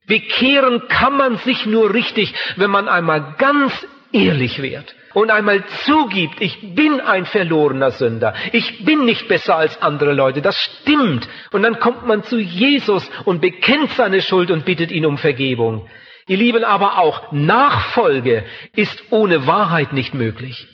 [0.07, 3.73] Bekehren kann man sich nur richtig, wenn man einmal ganz
[4.11, 9.81] ehrlich wird und einmal zugibt, ich bin ein verlorener Sünder, ich bin nicht besser als
[9.81, 11.27] andere Leute, das stimmt.
[11.51, 15.89] Und dann kommt man zu Jesus und bekennt seine Schuld und bittet ihn um Vergebung.
[16.27, 20.67] Ihr Lieben, aber auch Nachfolge ist ohne Wahrheit nicht möglich.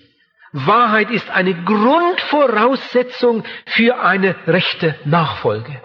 [0.52, 5.82] Wahrheit ist eine Grundvoraussetzung für eine rechte Nachfolge.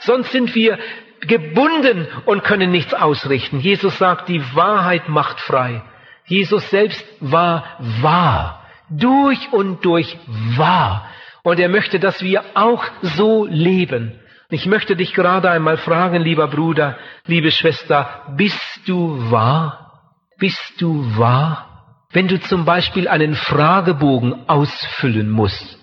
[0.00, 0.78] Sonst sind wir
[1.20, 3.60] gebunden und können nichts ausrichten.
[3.60, 5.82] Jesus sagt, die Wahrheit macht frei.
[6.24, 7.64] Jesus selbst war
[8.00, 10.16] wahr, durch und durch
[10.56, 11.08] wahr.
[11.42, 14.18] Und er möchte, dass wir auch so leben.
[14.50, 20.16] Ich möchte dich gerade einmal fragen, lieber Bruder, liebe Schwester, bist du wahr?
[20.38, 21.66] Bist du wahr?
[22.12, 25.78] Wenn du zum Beispiel einen Fragebogen ausfüllen musst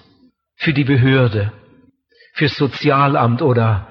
[0.56, 1.54] für die Behörde,
[2.34, 3.88] fürs Sozialamt oder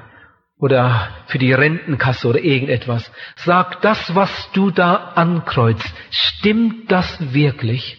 [0.58, 3.10] oder für die Rentenkasse oder irgendetwas.
[3.36, 7.98] Sag, das, was du da ankreuzt, stimmt das wirklich?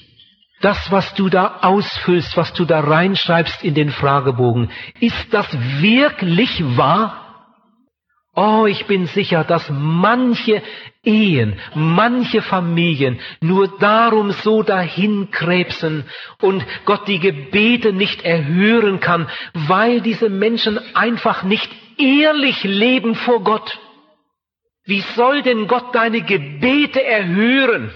[0.61, 5.47] Das, was du da ausfüllst, was du da reinschreibst in den Fragebogen, ist das
[5.81, 7.23] wirklich wahr?
[8.33, 10.61] Oh, ich bin sicher, dass manche
[11.03, 16.05] Ehen, manche Familien nur darum so dahin krebsen
[16.41, 23.43] und Gott die Gebete nicht erhören kann, weil diese Menschen einfach nicht ehrlich leben vor
[23.43, 23.79] Gott.
[24.85, 27.93] Wie soll denn Gott deine Gebete erhören,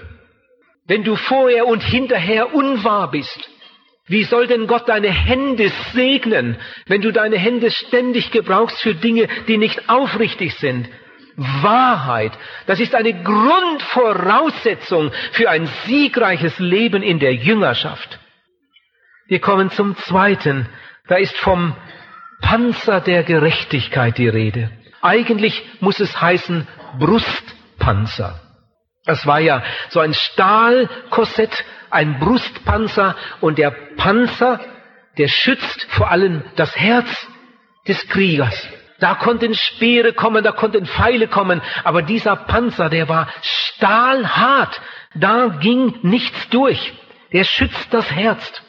[0.85, 3.49] wenn du vorher und hinterher unwahr bist?
[4.07, 9.29] Wie soll denn Gott deine Hände segnen, wenn du deine Hände ständig gebrauchst für Dinge,
[9.47, 10.89] die nicht aufrichtig sind?
[11.37, 12.33] Wahrheit.
[12.67, 18.19] Das ist eine Grundvoraussetzung für ein siegreiches Leben in der Jüngerschaft.
[19.27, 20.67] Wir kommen zum zweiten.
[21.07, 21.73] Da ist vom
[22.41, 24.71] Panzer der Gerechtigkeit die Rede.
[25.01, 26.67] Eigentlich muss es heißen
[26.99, 28.39] Brustpanzer.
[29.05, 34.59] Das war ja so ein Stahlkorsett, ein Brustpanzer und der Panzer,
[35.17, 37.27] der schützt vor allem das Herz
[37.87, 38.67] des Kriegers.
[38.99, 44.79] Da konnten Speere kommen, da konnten Pfeile kommen, aber dieser Panzer, der war stahlhart.
[45.15, 46.93] Da ging nichts durch.
[47.33, 48.61] Der schützt das Herz.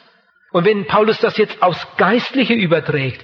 [0.51, 3.23] Und wenn Paulus das jetzt aufs Geistliche überträgt,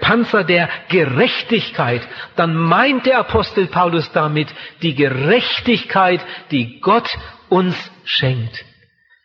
[0.00, 4.48] Panzer der Gerechtigkeit, dann meint der Apostel Paulus damit
[4.82, 7.08] die Gerechtigkeit, die Gott
[7.48, 7.74] uns
[8.04, 8.64] schenkt.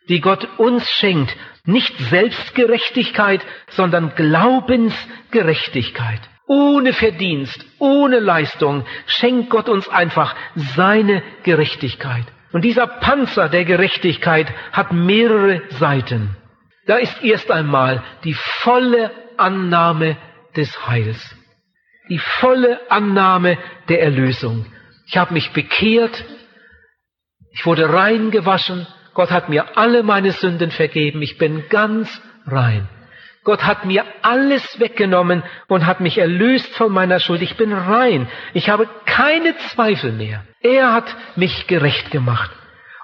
[0.08, 1.36] Die Gott uns schenkt.
[1.64, 6.20] Nicht Selbstgerechtigkeit, sondern Glaubensgerechtigkeit
[6.52, 12.26] ohne Verdienst, ohne Leistung, schenkt Gott uns einfach seine Gerechtigkeit.
[12.52, 16.36] Und dieser Panzer der Gerechtigkeit hat mehrere Seiten.
[16.86, 20.18] Da ist erst einmal die volle Annahme
[20.56, 21.36] des Heils,
[22.08, 24.66] die volle Annahme der Erlösung.
[25.06, 26.24] Ich habe mich bekehrt,
[27.52, 32.88] ich wurde rein gewaschen, Gott hat mir alle meine Sünden vergeben, ich bin ganz rein.
[33.44, 37.42] Gott hat mir alles weggenommen und hat mich erlöst von meiner Schuld.
[37.42, 38.28] Ich bin rein.
[38.54, 40.44] Ich habe keine Zweifel mehr.
[40.60, 42.52] Er hat mich gerecht gemacht.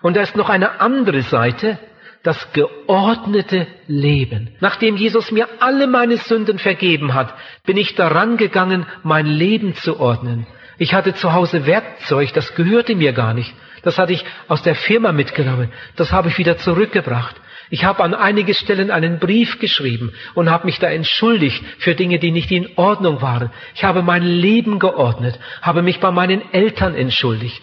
[0.01, 1.79] Und da ist noch eine andere Seite,
[2.23, 4.51] das geordnete Leben.
[4.61, 10.01] Nachdem Jesus mir alle meine Sünden vergeben hat, bin ich daran gegangen, mein Leben zu
[10.01, 10.47] ordnen.
[10.79, 13.53] Ich hatte zu Hause Werkzeug, das gehörte mir gar nicht.
[13.83, 15.73] Das hatte ich aus der Firma mitgenommen.
[15.97, 17.37] Das habe ich wieder zurückgebracht.
[17.71, 22.19] Ich habe an einige Stellen einen Brief geschrieben und habe mich da entschuldigt für Dinge,
[22.19, 23.51] die nicht in Ordnung waren.
[23.75, 27.63] Ich habe mein Leben geordnet, habe mich bei meinen Eltern entschuldigt.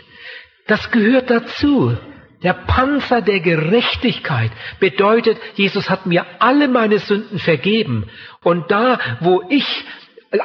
[0.67, 1.97] Das gehört dazu.
[2.45, 8.07] Der Panzer der Gerechtigkeit bedeutet, Jesus hat mir alle meine Sünden vergeben.
[8.43, 9.65] Und da, wo ich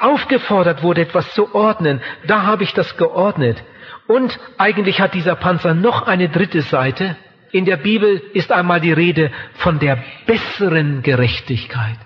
[0.01, 3.63] aufgefordert wurde, etwas zu ordnen, da habe ich das geordnet.
[4.07, 7.19] Und eigentlich hat dieser Panzer noch eine dritte Seite.
[7.53, 11.99] In der Bibel ist einmal die Rede von der besseren Gerechtigkeit.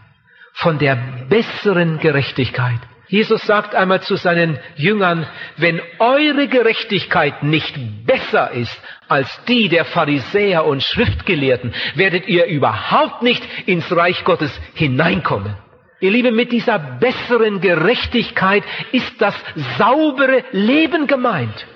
[0.55, 0.97] Von der
[1.29, 2.81] besseren Gerechtigkeit.
[3.09, 7.75] Jesus sagt einmal zu seinen Jüngern, wenn eure Gerechtigkeit nicht
[8.07, 8.77] besser ist
[9.09, 15.57] als die der Pharisäer und Schriftgelehrten, werdet ihr überhaupt nicht ins Reich Gottes hineinkommen.
[16.01, 19.35] Ihr Lieben, mit dieser besseren Gerechtigkeit ist das
[19.79, 21.67] saubere Leben gemeint.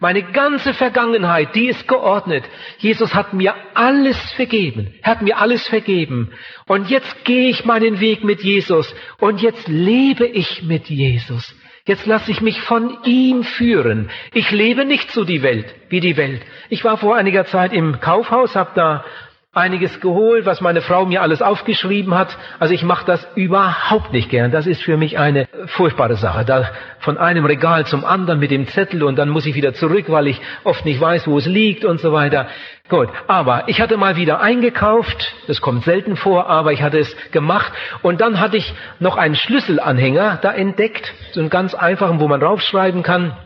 [0.00, 2.44] Meine ganze Vergangenheit, die ist geordnet.
[2.78, 4.94] Jesus hat mir alles vergeben.
[5.02, 6.32] Er hat mir alles vergeben.
[6.66, 8.94] Und jetzt gehe ich meinen Weg mit Jesus.
[9.18, 11.54] Und jetzt lebe ich mit Jesus.
[11.84, 14.08] Jetzt lasse ich mich von ihm führen.
[14.32, 16.40] Ich lebe nicht so die Welt, wie die Welt.
[16.70, 19.04] Ich war vor einiger Zeit im Kaufhaus, habe da
[19.52, 22.38] einiges geholt, was meine Frau mir alles aufgeschrieben hat.
[22.60, 24.52] Also ich mache das überhaupt nicht gern.
[24.52, 26.44] Das ist für mich eine furchtbare Sache.
[26.44, 30.04] Da von einem Regal zum anderen mit dem Zettel und dann muss ich wieder zurück,
[30.06, 32.46] weil ich oft nicht weiß, wo es liegt und so weiter.
[32.88, 35.34] Gut, aber ich hatte mal wieder eingekauft.
[35.48, 37.72] Das kommt selten vor, aber ich hatte es gemacht.
[38.02, 42.38] Und dann hatte ich noch einen Schlüsselanhänger da entdeckt, so einen ganz einfachen, wo man
[42.38, 43.36] draufschreiben kann,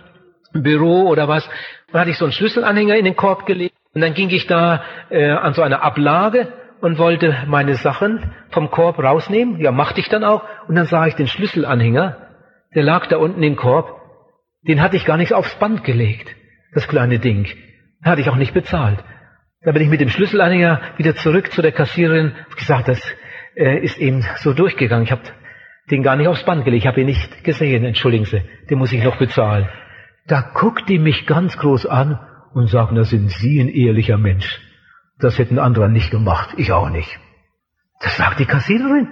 [0.53, 1.49] Büro oder was.
[1.93, 3.75] Dann hatte ich so einen Schlüsselanhänger in den Korb gelegt.
[3.95, 8.71] Und dann ging ich da äh, an so einer Ablage und wollte meine Sachen vom
[8.71, 9.61] Korb rausnehmen.
[9.61, 10.43] Ja, machte ich dann auch.
[10.69, 12.17] Und dann sah ich den Schlüsselanhänger,
[12.75, 14.03] der lag da unten im Korb.
[14.67, 16.35] Den hatte ich gar nicht aufs Band gelegt,
[16.75, 17.47] das kleine Ding.
[18.03, 18.99] Hatte ich auch nicht bezahlt.
[19.63, 23.01] Da bin ich mit dem Schlüsselanhänger wieder zurück zu der Kassiererin und gesagt, das
[23.57, 25.05] äh, ist eben so durchgegangen.
[25.05, 25.23] Ich habe
[25.91, 28.93] den gar nicht aufs Band gelegt, ich habe ihn nicht gesehen, entschuldigen Sie, den muss
[28.93, 29.69] ich noch bezahlen.
[30.27, 32.19] Da guckt die mich ganz groß an
[32.55, 34.61] und sagen, da sind Sie ein ehrlicher Mensch.
[35.19, 37.19] Das hätten andere nicht gemacht, ich auch nicht.
[38.01, 39.09] Das sagt die Kassiererin.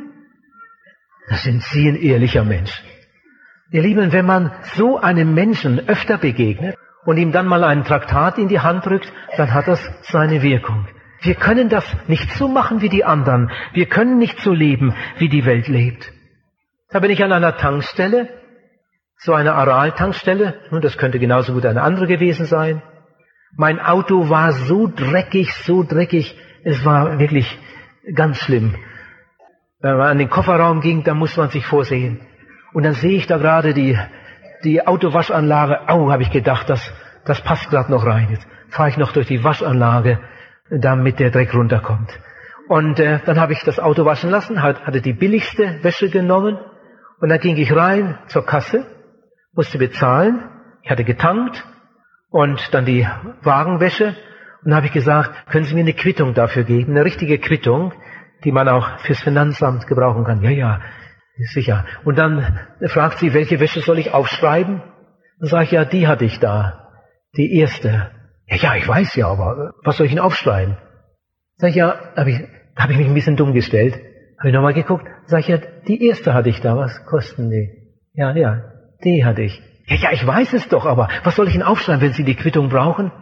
[1.29, 2.83] Da sind Sie ein ehrlicher Mensch.
[3.71, 8.39] Ihr Lieben, wenn man so einem Menschen öfter begegnet und ihm dann mal einen Traktat
[8.39, 10.87] in die Hand drückt, dann hat das seine Wirkung.
[11.23, 13.51] Wir können das nicht so machen wie die anderen.
[13.73, 16.13] Wir können nicht so leben, wie die Welt lebt.
[16.91, 18.29] Da bin ich an einer Tankstelle,
[19.17, 22.83] so eine Aral-Tankstelle, nun, das könnte genauso gut eine andere gewesen sein.
[23.57, 27.59] Mein Auto war so dreckig, so dreckig, es war wirklich
[28.15, 28.75] ganz schlimm.
[29.81, 32.21] Wenn man an den Kofferraum ging, da muss man sich vorsehen.
[32.73, 33.99] Und dann sehe ich da gerade die,
[34.65, 35.89] die Autowaschanlage.
[35.89, 36.93] Au, habe ich gedacht, das,
[37.27, 38.29] das passt gerade noch rein.
[38.31, 40.21] Jetzt fahre ich noch durch die Waschanlage,
[40.71, 42.11] damit der Dreck runterkommt.
[42.69, 46.59] Und äh, dann habe ich das Auto waschen lassen, hatte die billigste Wäsche genommen.
[47.21, 48.87] Und dann ging ich rein zur Kasse,
[49.53, 50.49] musste bezahlen.
[50.83, 51.65] Ich hatte getankt
[52.33, 53.07] und dann die
[53.43, 54.09] Wagenwäsche.
[54.65, 57.93] Und dann habe ich gesagt, können Sie mir eine Quittung dafür geben, eine richtige Quittung,
[58.45, 60.43] die man auch fürs Finanzamt gebrauchen kann.
[60.43, 60.81] Ja, ja,
[61.53, 61.85] sicher.
[62.05, 64.83] Und dann fragt sie, welche Wäsche soll ich aufschreiben?
[65.39, 66.89] Dann sage ich, ja, die hatte ich da.
[67.37, 68.11] Die erste.
[68.47, 70.77] Ja, ja, ich weiß ja, aber was soll ich denn aufschreiben?
[71.57, 72.41] Sag ich, ja, hab ich,
[72.75, 73.95] da habe ich mich ein bisschen dumm gestellt.
[74.39, 77.71] Habe ich nochmal geguckt, sag ich, ja, die erste hatte ich da, was kosten die?
[78.15, 78.63] Ja, ja,
[79.05, 79.63] die hatte ich.
[79.93, 82.35] Ja, ja, ich weiß es doch, aber was soll ich denn aufschreiben, wenn Sie die
[82.35, 83.13] Quittung brauchen?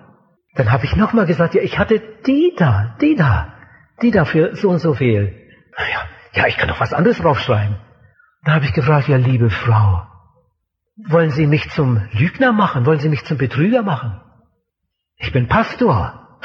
[0.54, 3.54] Dann habe ich nochmal gesagt, ja, ich hatte die da, die da,
[4.02, 5.35] die da für so und so viel.
[5.76, 6.02] Ja,
[6.33, 7.76] ja, ich kann doch was anderes draufschreiben.
[8.44, 10.06] Da habe ich gefragt, ja, liebe Frau,
[11.09, 12.87] wollen Sie mich zum Lügner machen?
[12.87, 14.20] Wollen Sie mich zum Betrüger machen?
[15.16, 16.38] Ich bin Pastor.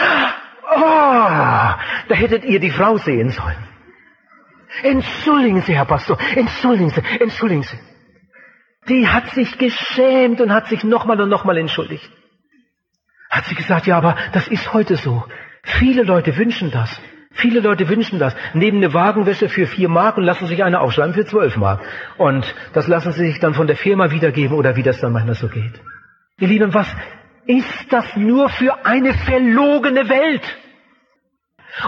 [0.76, 1.76] Oh, da
[2.10, 3.64] hättet ihr die Frau sehen sollen.
[4.82, 7.78] Entschuldigen Sie, Herr Pastor, entschuldigen Sie, entschuldigen Sie.
[8.88, 12.10] Die hat sich geschämt und hat sich nochmal und nochmal entschuldigt.
[13.30, 15.26] Hat sie gesagt, ja, aber das ist heute so.
[15.64, 17.02] Viele Leute wünschen das.
[17.32, 18.36] Viele Leute wünschen das.
[18.54, 21.82] Nehmen eine Wagenwäsche für vier Mark und lassen sich eine aufschreiben für zwölf Mark.
[22.18, 25.36] Und das lassen sie sich dann von der Firma wiedergeben oder wie das dann manchmal
[25.36, 25.74] so geht.
[26.40, 26.88] Ihr Lieben, was
[27.46, 30.44] ist das nur für eine verlogene Welt?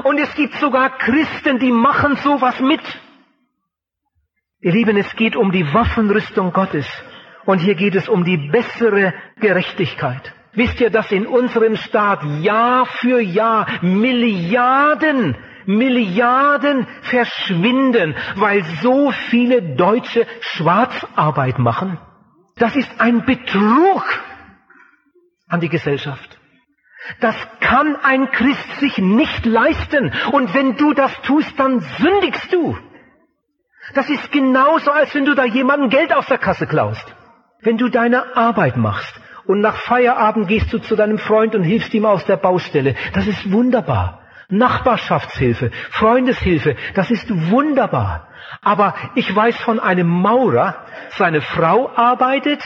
[0.03, 2.81] Und es gibt sogar Christen, die machen sowas mit.
[4.59, 6.87] Ihr Lieben, es geht um die Waffenrüstung Gottes.
[7.45, 10.33] Und hier geht es um die bessere Gerechtigkeit.
[10.53, 19.75] Wisst ihr, dass in unserem Staat Jahr für Jahr Milliarden, Milliarden verschwinden, weil so viele
[19.75, 21.99] Deutsche Schwarzarbeit machen?
[22.55, 24.03] Das ist ein Betrug
[25.47, 26.39] an die Gesellschaft.
[27.19, 30.11] Das kann ein Christ sich nicht leisten.
[30.31, 32.75] Und wenn du das tust, dann sündigst du.
[33.93, 37.05] Das ist genauso, als wenn du da jemandem Geld aus der Kasse klaust.
[37.61, 41.93] Wenn du deine Arbeit machst und nach Feierabend gehst du zu deinem Freund und hilfst
[41.93, 42.95] ihm aus der Baustelle.
[43.13, 44.21] Das ist wunderbar.
[44.49, 48.27] Nachbarschaftshilfe, Freundeshilfe, das ist wunderbar.
[48.61, 52.63] Aber ich weiß von einem Maurer, seine Frau arbeitet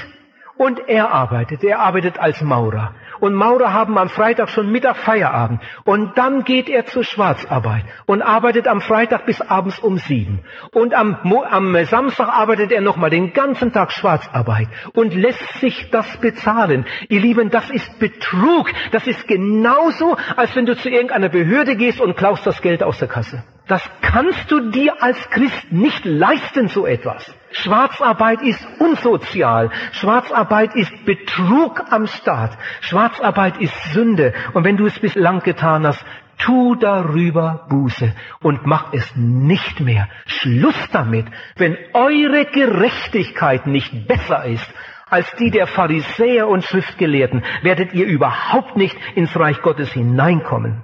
[0.58, 1.64] und er arbeitet.
[1.64, 5.62] Er arbeitet als Maurer und Maurer haben am Freitag schon Mittag Feierabend.
[5.86, 10.42] Und dann geht er zur Schwarzarbeit und arbeitet am Freitag bis abends um sieben.
[10.74, 11.16] Und am,
[11.50, 16.86] am Samstag arbeitet er nochmal den ganzen Tag Schwarzarbeit und lässt sich das bezahlen.
[17.08, 18.70] Ihr Lieben, das ist Betrug.
[18.92, 23.00] Das ist genauso, als wenn du zu irgendeiner Behörde gehst und klaust das Geld aus
[23.00, 23.44] der Kasse.
[23.72, 27.34] Das kannst du dir als Christ nicht leisten, so etwas.
[27.52, 29.72] Schwarzarbeit ist unsozial.
[29.94, 32.58] Schwarzarbeit ist Betrug am Staat.
[32.82, 34.34] Schwarzarbeit ist Sünde.
[34.52, 36.04] Und wenn du es bislang getan hast,
[36.38, 40.10] tu darüber Buße und mach es nicht mehr.
[40.26, 41.28] Schluss damit.
[41.56, 44.70] Wenn eure Gerechtigkeit nicht besser ist
[45.10, 50.84] als die der Pharisäer und Schriftgelehrten, werdet ihr überhaupt nicht ins Reich Gottes hineinkommen.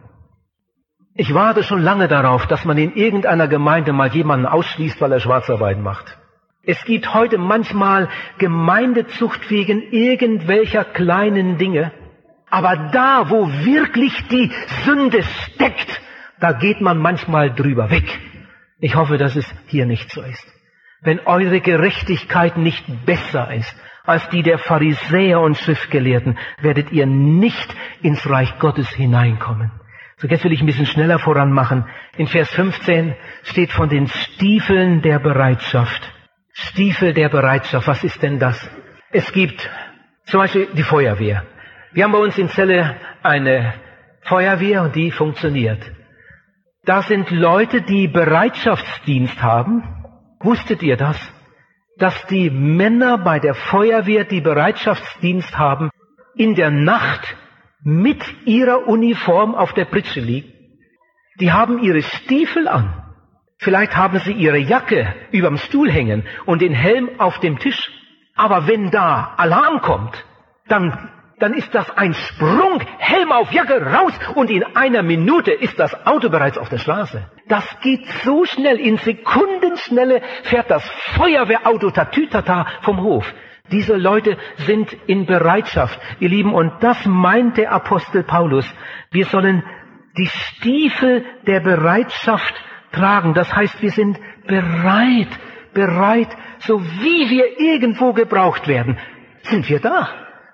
[1.20, 5.20] Ich warte schon lange darauf, dass man in irgendeiner Gemeinde mal jemanden ausschließt, weil er
[5.20, 6.16] Schwarzarbeit macht.
[6.62, 11.92] Es gibt heute manchmal Gemeindezucht wegen irgendwelcher kleinen Dinge.
[12.52, 14.52] Aber da, wo wirklich die
[14.86, 16.02] Sünde steckt,
[16.40, 18.20] da geht man manchmal drüber weg.
[18.80, 20.46] Ich hoffe, dass es hier nicht so ist.
[21.02, 27.76] Wenn eure Gerechtigkeit nicht besser ist als die der Pharisäer und Schriftgelehrten, werdet ihr nicht
[28.04, 29.72] ins Reich Gottes hineinkommen.
[30.20, 31.86] So, jetzt will ich ein bisschen schneller voran machen.
[32.18, 36.12] In Vers 15 steht von den Stiefeln der Bereitschaft.
[36.54, 38.68] Stiefel der Bereitschaft, was ist denn das?
[39.12, 39.70] Es gibt
[40.26, 41.46] zum Beispiel die Feuerwehr.
[41.94, 43.76] Wir haben bei uns in Celle eine
[44.24, 45.84] Feuerwehr und die funktioniert.
[46.84, 49.84] Da sind Leute, die Bereitschaftsdienst haben.
[50.40, 51.32] Wusstet ihr das?
[51.98, 55.92] Dass die Männer bei der Feuerwehr, die Bereitschaftsdienst haben,
[56.36, 57.38] in der Nacht
[57.84, 60.54] mit ihrer Uniform auf der Pritsche liegen.
[61.40, 63.04] Die haben ihre Stiefel an.
[63.60, 67.92] Vielleicht haben sie ihre Jacke überm Stuhl hängen und den Helm auf dem Tisch.
[68.36, 70.24] Aber wenn da Alarm kommt,
[70.68, 75.80] dann, dann ist das ein Sprung, Helm auf Jacke raus und in einer Minute ist
[75.80, 77.32] das Auto bereits auf der Straße.
[77.48, 83.34] Das geht so schnell, in Sekundenschnelle fährt das Feuerwehrauto tatütata vom Hof.
[83.72, 88.66] Diese Leute sind in Bereitschaft, ihr Lieben, und das meint der Apostel Paulus.
[89.12, 89.64] Wir sollen
[90.18, 92.54] die Stiefel der Bereitschaft
[92.92, 93.34] tragen.
[93.34, 95.30] Das heißt, wir sind bereit,
[95.74, 98.98] bereit, so wie wir irgendwo gebraucht werden,
[99.44, 100.10] sind wir da.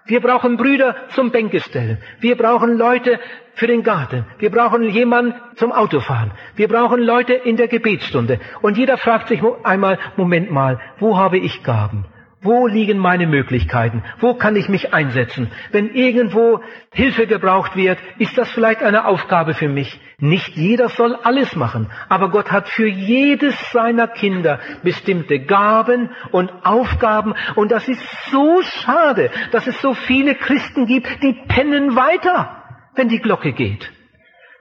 [0.05, 1.97] Wir brauchen Brüder zum Bänkestellen.
[2.20, 3.22] Wir brauchen Leute
[3.53, 4.26] für den Garten.
[4.38, 6.32] Wir brauchen jemanden zum Autofahren.
[6.55, 8.39] Wir brauchen Leute in der Gebetsstunde.
[8.61, 12.05] Und jeder fragt sich einmal, Moment mal, wo habe ich Gaben?
[12.44, 14.04] Wo liegen meine Möglichkeiten?
[14.20, 15.50] Wo kann ich mich einsetzen?
[15.72, 20.00] Wenn irgendwo Hilfe gebraucht wird, ist das vielleicht eine Aufgabe für mich.
[20.20, 26.52] Nicht jeder soll alles machen, aber Gott hat für jedes seiner Kinder bestimmte Gaben und
[26.66, 32.64] Aufgaben und das ist so schade, dass es so viele Christen gibt, die pennen weiter,
[32.96, 33.91] wenn die Glocke geht.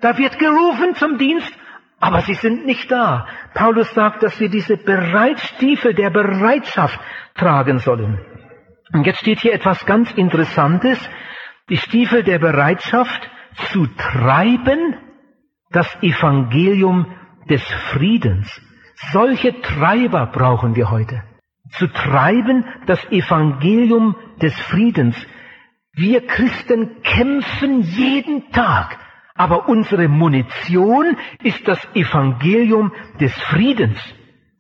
[0.01, 1.53] Da wird gerufen zum Dienst,
[2.03, 3.29] aber sie sind nicht da.
[3.55, 6.99] Paulus sagt, dass wir diese Bereitstiefel der Bereitschaft
[7.37, 8.19] tragen sollen.
[8.93, 10.99] Und jetzt steht hier etwas ganz Interessantes.
[11.71, 13.31] Die Stiefel der Bereitschaft
[13.71, 14.97] zu treiben
[15.71, 17.07] das Evangelium
[17.49, 18.51] des Friedens.
[19.13, 21.23] Solche Treiber brauchen wir heute.
[21.71, 25.15] Zu treiben das Evangelium des Friedens.
[25.93, 28.99] Wir Christen kämpfen jeden Tag
[29.35, 33.99] aber unsere Munition ist das Evangelium des Friedens.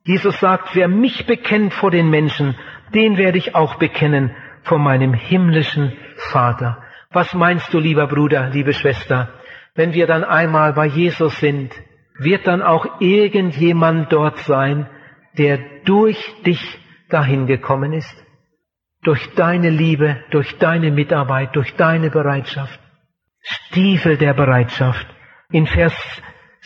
[0.05, 2.57] Jesus sagt, wer mich bekennt vor den Menschen,
[2.95, 5.93] den werde ich auch bekennen vor meinem himmlischen
[6.31, 6.83] Vater.
[7.11, 9.29] Was meinst du, lieber Bruder, liebe Schwester,
[9.75, 11.73] wenn wir dann einmal bei Jesus sind,
[12.19, 14.89] wird dann auch irgendjemand dort sein,
[15.39, 18.25] der durch dich dahin gekommen ist?
[19.03, 22.82] Durch deine Liebe, durch deine Mitarbeit, durch deine Bereitschaft.
[23.43, 25.07] Stiefel der Bereitschaft.
[25.51, 25.95] In Vers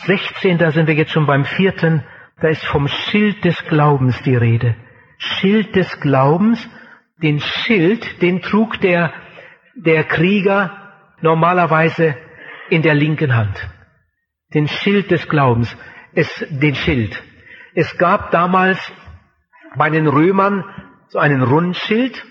[0.05, 2.03] 16, da sind wir jetzt schon beim vierten,
[2.39, 4.75] da ist vom Schild des Glaubens die Rede.
[5.17, 6.69] Schild des Glaubens,
[7.21, 9.11] den Schild, den trug der,
[9.75, 12.15] der Krieger normalerweise
[12.69, 13.67] in der linken Hand.
[14.53, 15.75] Den Schild des Glaubens,
[16.13, 17.21] es, den Schild.
[17.73, 18.79] Es gab damals
[19.75, 20.63] bei den Römern
[21.07, 22.23] so einen Rundschild,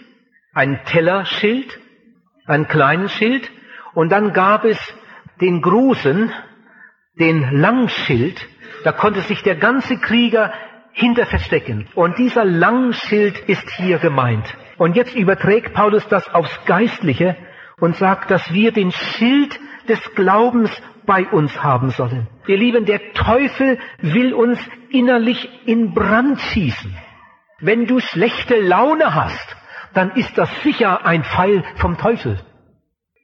[0.55, 1.79] ein Tellerschild,
[2.47, 3.51] einen kleinen Schild
[3.97, 4.79] und dann gab es
[5.41, 6.31] den großen,
[7.19, 8.47] den Langschild,
[8.85, 10.53] da konnte sich der ganze Krieger
[10.93, 11.89] hinter verstecken.
[11.95, 14.55] Und dieser Langschild ist hier gemeint.
[14.77, 17.39] Und jetzt überträgt Paulus das aufs Geistliche
[17.81, 20.71] und sagt, dass wir den Schild des Glaubens
[21.07, 22.29] bei uns haben sollen.
[22.47, 24.59] Ihr Lieben, der Teufel will uns
[24.91, 26.95] innerlich in Brand schießen.
[27.61, 29.57] Wenn du schlechte Laune hast,
[29.95, 32.39] dann ist das sicher ein Pfeil vom Teufel.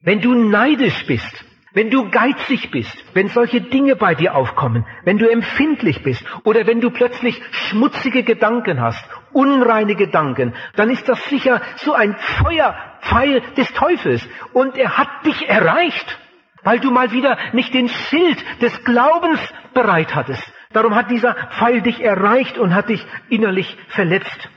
[0.04, 1.44] Wenn du neidisch bist,
[1.74, 6.66] wenn du geizig bist, wenn solche Dinge bei dir aufkommen, wenn du empfindlich bist oder
[6.66, 13.42] wenn du plötzlich schmutzige Gedanken hast, unreine Gedanken, dann ist das sicher so ein Feuerpfeil
[13.56, 16.18] des Teufels und er hat dich erreicht,
[16.64, 19.40] weil du mal wieder nicht den Schild des Glaubens
[19.72, 20.52] bereit hattest.
[20.72, 24.50] Darum hat dieser Pfeil dich erreicht und hat dich innerlich verletzt.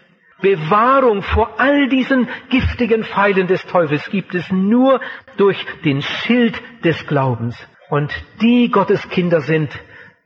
[0.45, 5.01] Bewahrung vor all diesen giftigen Pfeilen des Teufels gibt es nur
[5.37, 7.57] durch den Schild des Glaubens.
[7.89, 9.71] Und die Gotteskinder sind,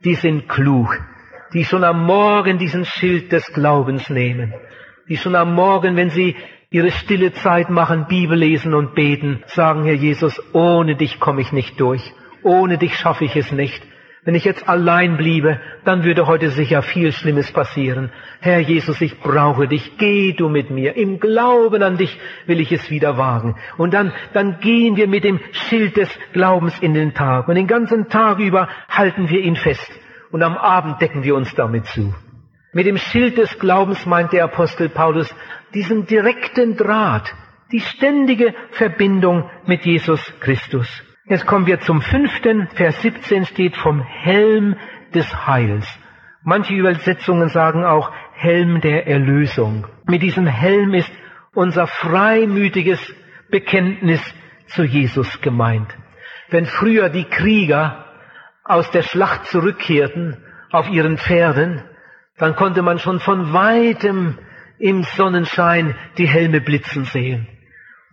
[0.04, 1.00] die sind klug,
[1.54, 4.52] die schon am Morgen diesen Schild des Glaubens nehmen,
[5.08, 6.36] die schon am Morgen, wenn sie
[6.70, 11.50] ihre stille Zeit machen, Bibel lesen und beten, sagen, Herr Jesus, ohne dich komme ich
[11.50, 12.12] nicht durch,
[12.42, 13.82] ohne dich schaffe ich es nicht.
[14.22, 18.12] Wenn ich jetzt allein bliebe, dann würde heute sicher viel Schlimmes passieren.
[18.40, 19.96] Herr Jesus, ich brauche dich.
[19.96, 20.94] Geh du mit mir.
[20.96, 23.56] Im Glauben an dich will ich es wieder wagen.
[23.78, 27.48] Und dann, dann gehen wir mit dem Schild des Glaubens in den Tag.
[27.48, 29.90] Und den ganzen Tag über halten wir ihn fest.
[30.30, 32.14] Und am Abend decken wir uns damit zu.
[32.74, 35.34] Mit dem Schild des Glaubens meint der Apostel Paulus
[35.72, 37.34] diesen direkten Draht,
[37.72, 40.88] die ständige Verbindung mit Jesus Christus.
[41.30, 42.66] Jetzt kommen wir zum fünften.
[42.74, 44.74] Vers 17 steht vom Helm
[45.14, 45.86] des Heils.
[46.42, 49.86] Manche Übersetzungen sagen auch Helm der Erlösung.
[50.06, 51.12] Mit diesem Helm ist
[51.54, 53.14] unser freimütiges
[53.48, 54.20] Bekenntnis
[54.66, 55.96] zu Jesus gemeint.
[56.48, 58.06] Wenn früher die Krieger
[58.64, 60.36] aus der Schlacht zurückkehrten
[60.72, 61.84] auf ihren Pferden,
[62.38, 64.36] dann konnte man schon von weitem
[64.80, 67.46] im Sonnenschein die Helme blitzen sehen.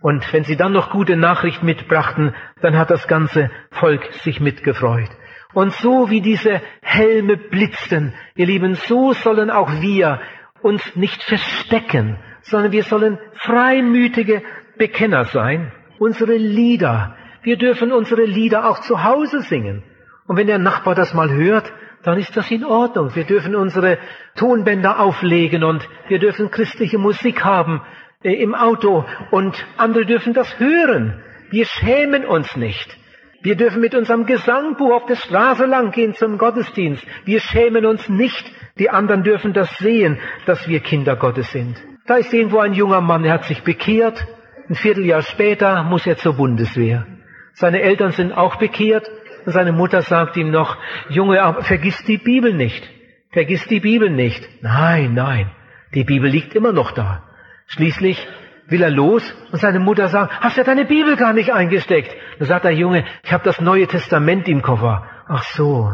[0.00, 5.10] Und wenn sie dann noch gute Nachricht mitbrachten, dann hat das ganze Volk sich mitgefreut.
[5.54, 10.20] Und so wie diese Helme blitzten, ihr Lieben, so sollen auch wir
[10.62, 14.42] uns nicht verstecken, sondern wir sollen freimütige
[14.76, 15.72] Bekenner sein.
[15.98, 19.82] Unsere Lieder, wir dürfen unsere Lieder auch zu Hause singen.
[20.26, 21.72] Und wenn der Nachbar das mal hört,
[22.04, 23.16] dann ist das in Ordnung.
[23.16, 23.98] Wir dürfen unsere
[24.36, 27.82] Tonbänder auflegen und wir dürfen christliche Musik haben
[28.22, 31.22] äh, im Auto und andere dürfen das hören.
[31.50, 32.96] Wir schämen uns nicht.
[33.42, 37.06] Wir dürfen mit unserem Gesangbuch auf der Straße lang gehen zum Gottesdienst.
[37.24, 38.44] Wir schämen uns nicht.
[38.78, 41.76] Die anderen dürfen das sehen, dass wir Kinder Gottes sind.
[42.06, 44.26] Da ist irgendwo ein junger Mann, er hat sich bekehrt.
[44.68, 47.06] Ein Vierteljahr später muss er zur Bundeswehr.
[47.52, 49.08] Seine Eltern sind auch bekehrt.
[49.46, 50.76] Und seine Mutter sagt ihm noch,
[51.08, 52.88] Junge, vergiss die Bibel nicht.
[53.30, 54.46] Vergiss die Bibel nicht.
[54.62, 55.50] Nein, nein.
[55.94, 57.27] Die Bibel liegt immer noch da.
[57.68, 58.26] Schließlich
[58.66, 62.14] will er los und seine Mutter sagt, hast ja deine Bibel gar nicht eingesteckt.
[62.38, 65.04] Da sagt der Junge, ich habe das Neue Testament im Koffer.
[65.28, 65.92] Ach so.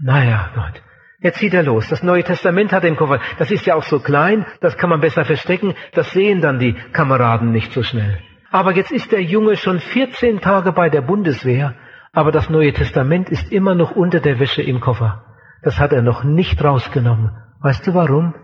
[0.00, 0.82] Naja, Gott.
[1.20, 1.88] Jetzt zieht er los.
[1.88, 3.20] Das Neue Testament hat er im Koffer.
[3.38, 5.74] Das ist ja auch so klein, das kann man besser verstecken.
[5.92, 8.18] Das sehen dann die Kameraden nicht so schnell.
[8.50, 11.74] Aber jetzt ist der Junge schon 14 Tage bei der Bundeswehr,
[12.12, 15.24] aber das Neue Testament ist immer noch unter der Wäsche im Koffer.
[15.62, 17.36] Das hat er noch nicht rausgenommen.
[17.60, 18.34] Weißt du warum?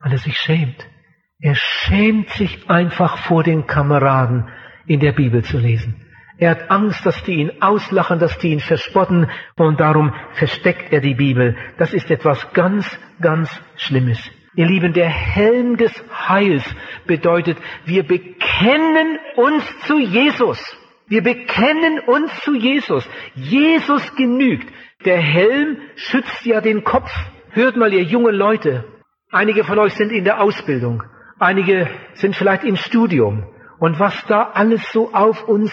[0.00, 0.86] Weil er sich schämt.
[1.40, 4.48] Er schämt sich einfach vor den Kameraden
[4.86, 5.94] in der Bibel zu lesen.
[6.36, 11.00] Er hat Angst, dass die ihn auslachen, dass die ihn verspotten und darum versteckt er
[11.00, 11.56] die Bibel.
[11.78, 14.18] Das ist etwas ganz, ganz Schlimmes.
[14.56, 15.92] Ihr Lieben, der Helm des
[16.28, 16.64] Heils
[17.06, 20.60] bedeutet, wir bekennen uns zu Jesus.
[21.06, 23.08] Wir bekennen uns zu Jesus.
[23.34, 24.68] Jesus genügt.
[25.04, 27.10] Der Helm schützt ja den Kopf.
[27.50, 28.84] Hört mal, ihr junge Leute.
[29.30, 31.04] Einige von euch sind in der Ausbildung.
[31.38, 33.44] Einige sind vielleicht im Studium.
[33.78, 35.72] Und was da alles so auf uns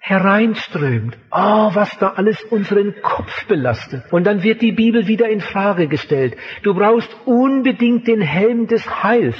[0.00, 1.16] hereinströmt.
[1.30, 4.02] Oh, was da alles unseren Kopf belastet.
[4.12, 6.36] Und dann wird die Bibel wieder in Frage gestellt.
[6.62, 9.36] Du brauchst unbedingt den Helm des Heils.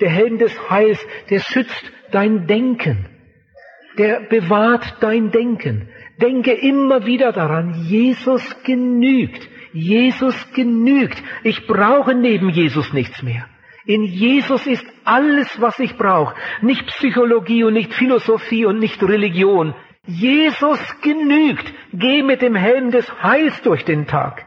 [0.00, 0.98] Der Helm des Heils,
[1.28, 3.06] der schützt dein Denken.
[3.98, 5.88] Der bewahrt dein Denken.
[6.22, 9.46] Denke immer wieder daran, Jesus genügt.
[9.74, 11.22] Jesus genügt.
[11.42, 13.46] Ich brauche neben Jesus nichts mehr.
[13.88, 16.34] In Jesus ist alles, was ich brauche.
[16.60, 19.74] Nicht Psychologie und nicht Philosophie und nicht Religion.
[20.04, 21.72] Jesus genügt.
[21.94, 24.44] Geh mit dem Helm des Heils durch den Tag.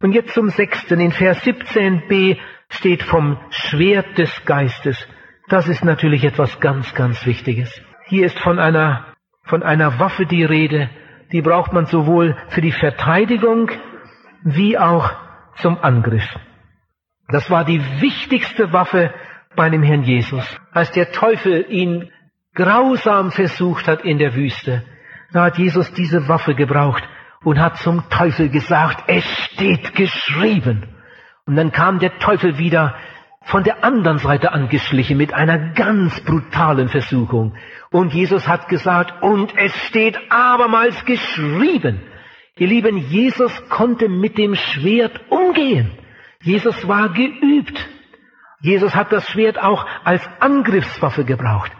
[0.00, 1.00] Und jetzt zum sechsten.
[1.00, 2.38] In Vers 17b
[2.68, 5.08] steht vom Schwert des Geistes.
[5.48, 7.82] Das ist natürlich etwas ganz, ganz Wichtiges.
[8.06, 9.06] Hier ist von einer,
[9.42, 10.88] von einer Waffe die Rede.
[11.32, 13.72] Die braucht man sowohl für die Verteidigung
[14.44, 15.10] wie auch
[15.56, 16.28] zum Angriff.
[17.28, 19.12] Das war die wichtigste Waffe
[19.56, 20.44] bei dem Herrn Jesus.
[20.72, 22.10] Als der Teufel ihn
[22.54, 24.84] grausam versucht hat in der Wüste,
[25.32, 27.02] da hat Jesus diese Waffe gebraucht
[27.42, 30.88] und hat zum Teufel gesagt, es steht geschrieben.
[31.46, 32.94] Und dann kam der Teufel wieder
[33.42, 37.54] von der anderen Seite angeschlichen mit einer ganz brutalen Versuchung.
[37.90, 42.00] Und Jesus hat gesagt, und es steht abermals geschrieben.
[42.56, 45.90] Ihr Lieben, Jesus konnte mit dem Schwert umgehen.
[46.44, 47.88] Jesus war geübt.
[48.60, 51.72] Jesus hat das Schwert auch als Angriffswaffe gebraucht.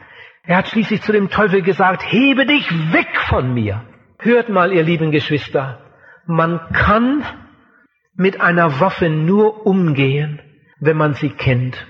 [0.42, 3.84] Er hat schließlich zu dem Teufel gesagt, hebe dich weg von mir.
[4.18, 5.80] Hört mal, ihr lieben Geschwister,
[6.26, 7.24] man kann
[8.16, 10.40] mit einer Waffe nur umgehen,
[10.80, 11.86] wenn man sie kennt.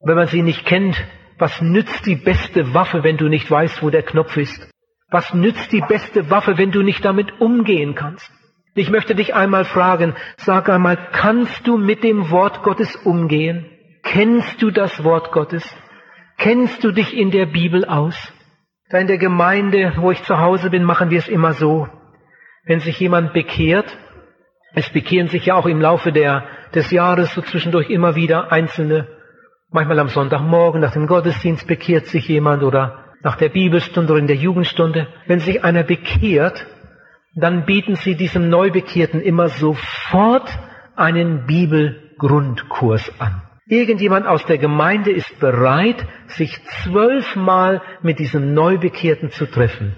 [0.00, 0.96] Wenn man sie nicht kennt,
[1.38, 4.70] was nützt die beste Waffe, wenn du nicht weißt, wo der Knopf ist?
[5.10, 8.30] Was nützt die beste Waffe, wenn du nicht damit umgehen kannst?
[8.74, 13.66] Ich möchte dich einmal fragen, sag einmal, kannst du mit dem Wort Gottes umgehen?
[14.02, 15.64] Kennst du das Wort Gottes?
[16.38, 18.32] Kennst du dich in der Bibel aus?
[18.90, 21.88] Da in der Gemeinde, wo ich zu Hause bin, machen wir es immer so.
[22.64, 23.96] Wenn sich jemand bekehrt,
[24.74, 26.44] es bekehren sich ja auch im Laufe der,
[26.74, 29.06] des Jahres so zwischendurch immer wieder Einzelne.
[29.70, 34.26] Manchmal am Sonntagmorgen nach dem Gottesdienst bekehrt sich jemand oder nach der Bibelstunde oder in
[34.26, 35.06] der Jugendstunde.
[35.26, 36.66] Wenn sich einer bekehrt,
[37.34, 40.48] dann bieten sie diesem Neubekehrten immer sofort
[40.96, 43.42] einen Bibelgrundkurs an.
[43.66, 49.96] Irgendjemand aus der Gemeinde ist bereit, sich zwölfmal mit diesem Neubekehrten zu treffen.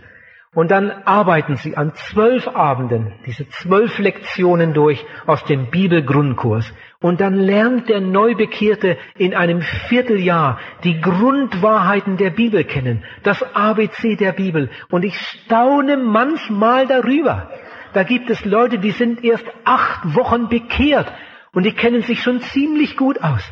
[0.57, 6.73] Und dann arbeiten sie an zwölf Abenden diese zwölf Lektionen durch aus dem Bibelgrundkurs.
[6.99, 14.17] Und dann lernt der Neubekehrte in einem Vierteljahr die Grundwahrheiten der Bibel kennen, das ABC
[14.17, 14.71] der Bibel.
[14.91, 17.51] Und ich staune manchmal darüber.
[17.93, 21.13] Da gibt es Leute, die sind erst acht Wochen bekehrt
[21.53, 23.43] und die kennen sich schon ziemlich gut aus.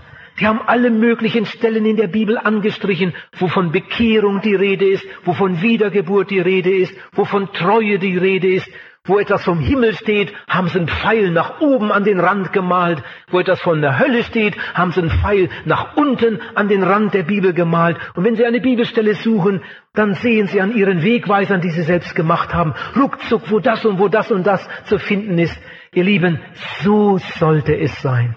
[0.41, 5.63] Die haben alle möglichen Stellen in der Bibel angestrichen, wovon Bekehrung die Rede ist, wovon
[5.63, 8.69] Wiedergeburt die Rede ist, wovon Treue die Rede ist.
[9.07, 13.03] Wo etwas vom Himmel steht, haben sie einen Pfeil nach oben an den Rand gemalt.
[13.29, 17.13] Wo etwas von der Hölle steht, haben sie einen Pfeil nach unten an den Rand
[17.13, 17.99] der Bibel gemalt.
[18.15, 19.63] Und wenn sie eine Bibelstelle suchen,
[19.93, 23.99] dann sehen sie an ihren Wegweisern, die sie selbst gemacht haben, ruckzuck, wo das und
[23.99, 25.61] wo das und das zu finden ist.
[25.93, 26.41] Ihr Lieben,
[26.81, 28.35] so sollte es sein.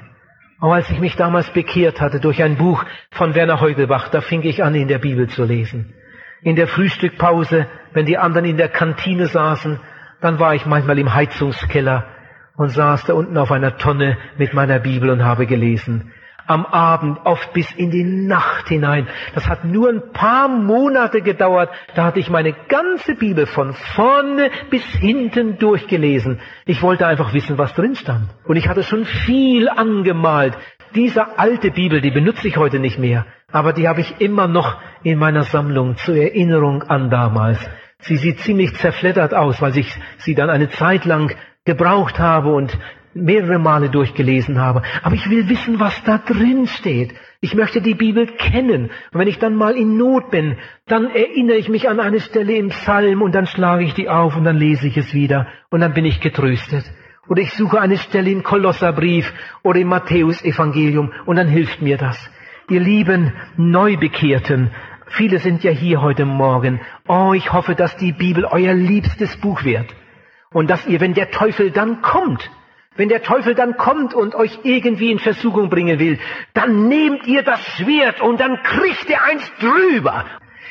[0.59, 4.41] Auch als ich mich damals bekehrt hatte durch ein Buch von Werner Heugelbach, da fing
[4.41, 5.93] ich an, in der Bibel zu lesen.
[6.41, 9.79] In der Frühstückpause, wenn die anderen in der Kantine saßen,
[10.21, 12.05] dann war ich manchmal im Heizungskeller
[12.55, 16.11] und saß da unten auf einer Tonne mit meiner Bibel und habe gelesen
[16.47, 19.07] am Abend, oft bis in die Nacht hinein.
[19.35, 21.69] Das hat nur ein paar Monate gedauert.
[21.95, 26.39] Da hatte ich meine ganze Bibel von vorne bis hinten durchgelesen.
[26.65, 28.29] Ich wollte einfach wissen, was drin stand.
[28.45, 30.57] Und ich hatte schon viel angemalt.
[30.95, 33.25] Diese alte Bibel, die benutze ich heute nicht mehr.
[33.51, 37.59] aber die habe ich immer noch in meiner Sammlung zur Erinnerung an damals.
[37.99, 41.33] Sie sieht ziemlich zerfleddert aus, weil ich sie dann eine Zeit lang
[41.65, 42.77] gebraucht habe und
[43.24, 44.82] mehrere Male durchgelesen habe.
[45.03, 47.13] Aber ich will wissen, was da drin steht.
[47.39, 48.89] Ich möchte die Bibel kennen.
[49.11, 50.57] Und wenn ich dann mal in Not bin,
[50.88, 54.36] dann erinnere ich mich an eine Stelle im Psalm und dann schlage ich die auf
[54.36, 56.86] und dann lese ich es wieder und dann bin ich getröstet.
[57.30, 62.18] Oder ich suche eine Stelle im Kolosserbrief oder im Matthäusevangelium und dann hilft mir das.
[62.70, 64.72] Ihr lieben Neubekehrten,
[65.07, 66.82] viele sind ja hier heute Morgen.
[67.07, 69.88] Oh, ich hoffe, dass die Bibel euer liebstes Buch wird.
[70.51, 72.49] Und dass ihr, wenn der Teufel dann kommt,
[72.97, 76.19] wenn der Teufel dann kommt und euch irgendwie in Versuchung bringen will,
[76.53, 80.25] dann nehmt ihr das Schwert und dann kriegt ihr eins drüber.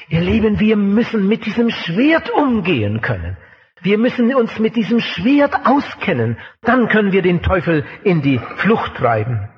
[0.09, 3.37] Ihr Lieben, wir müssen mit diesem Schwert umgehen können.
[3.83, 6.39] Wir müssen uns mit diesem Schwert auskennen.
[6.63, 9.49] Dann können wir den Teufel in die Flucht treiben.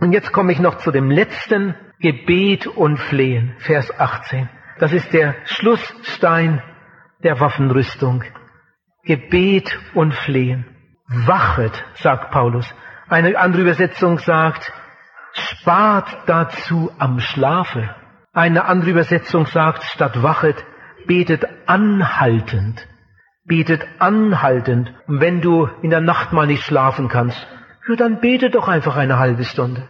[0.00, 4.48] Und jetzt komme ich noch zu dem letzten Gebet und Flehen, Vers 18.
[4.78, 6.62] Das ist der Schlussstein
[7.24, 8.22] der Waffenrüstung.
[9.04, 10.77] Gebet und Flehen.
[11.08, 12.72] Wachet, sagt Paulus.
[13.08, 14.72] Eine andere Übersetzung sagt,
[15.32, 17.94] spart dazu am Schlafe.
[18.34, 20.64] Eine andere Übersetzung sagt, statt wachet,
[21.06, 22.86] betet anhaltend.
[23.44, 24.92] Betet anhaltend.
[25.06, 27.46] Und wenn du in der Nacht mal nicht schlafen kannst,
[27.88, 29.88] ja, dann bete doch einfach eine halbe Stunde.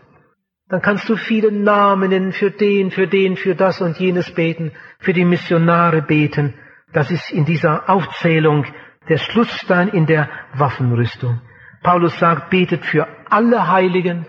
[0.69, 4.71] Dann kannst du viele Namen nennen für den, für den, für das und jenes beten,
[5.01, 6.55] für die Missionare beten.
[6.93, 8.67] Das ist in dieser Aufzählung
[9.09, 11.41] der Schlussstein in der Waffenrüstung.
[11.83, 14.27] Paulus sagt, betet für alle Heiligen.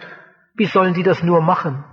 [0.56, 1.84] Wie sollen die das nur machen?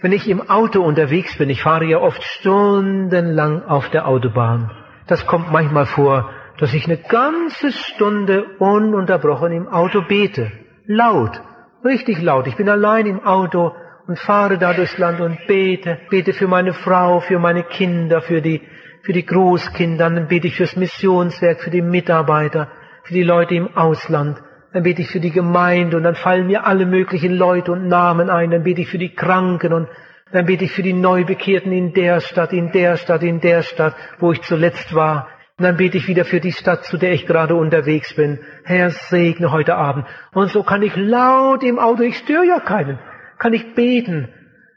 [0.00, 4.70] Wenn ich im Auto unterwegs bin, ich fahre ja oft stundenlang auf der Autobahn.
[5.08, 10.52] Das kommt manchmal vor, dass ich eine ganze Stunde ununterbrochen im Auto bete.
[10.86, 11.40] Laut,
[11.84, 12.46] richtig laut.
[12.46, 13.74] Ich bin allein im Auto
[14.06, 18.40] und fahre da durchs Land und bete, bete für meine Frau, für meine Kinder, für
[18.40, 18.62] die,
[19.02, 22.68] für die Großkinder, dann bete ich fürs Missionswerk, für die Mitarbeiter,
[23.04, 24.38] für die Leute im Ausland,
[24.72, 28.28] dann bete ich für die Gemeinde und dann fallen mir alle möglichen Leute und Namen
[28.28, 29.88] ein, dann bete ich für die Kranken und
[30.30, 33.94] dann bete ich für die Neubekehrten in der Stadt, in der Stadt, in der Stadt,
[34.18, 35.28] wo ich zuletzt war.
[35.56, 38.38] Und dann bete ich wieder für die Stadt, zu der ich gerade unterwegs bin.
[38.64, 40.06] Herr, segne heute Abend.
[40.32, 42.98] Und so kann ich laut im Auto, ich störe ja keinen,
[43.38, 44.28] kann ich beten.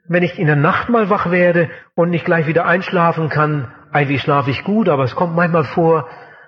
[0.08, 4.22] Wenn ich in der Nacht mal wach werde und nicht gleich wieder einschlafen kann, eigentlich
[4.22, 6.08] schlafe ich gut, aber es kommt manchmal vor,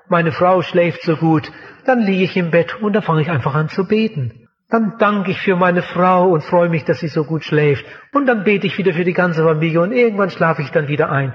[0.10, 1.52] meine Frau schläft so gut,
[1.86, 4.48] dann liege ich im Bett und dann fange ich einfach an zu beten.
[4.70, 7.86] Dann danke ich für meine Frau und freue mich, dass sie so gut schläft.
[8.12, 11.12] Und dann bete ich wieder für die ganze Familie und irgendwann schlafe ich dann wieder
[11.12, 11.34] ein.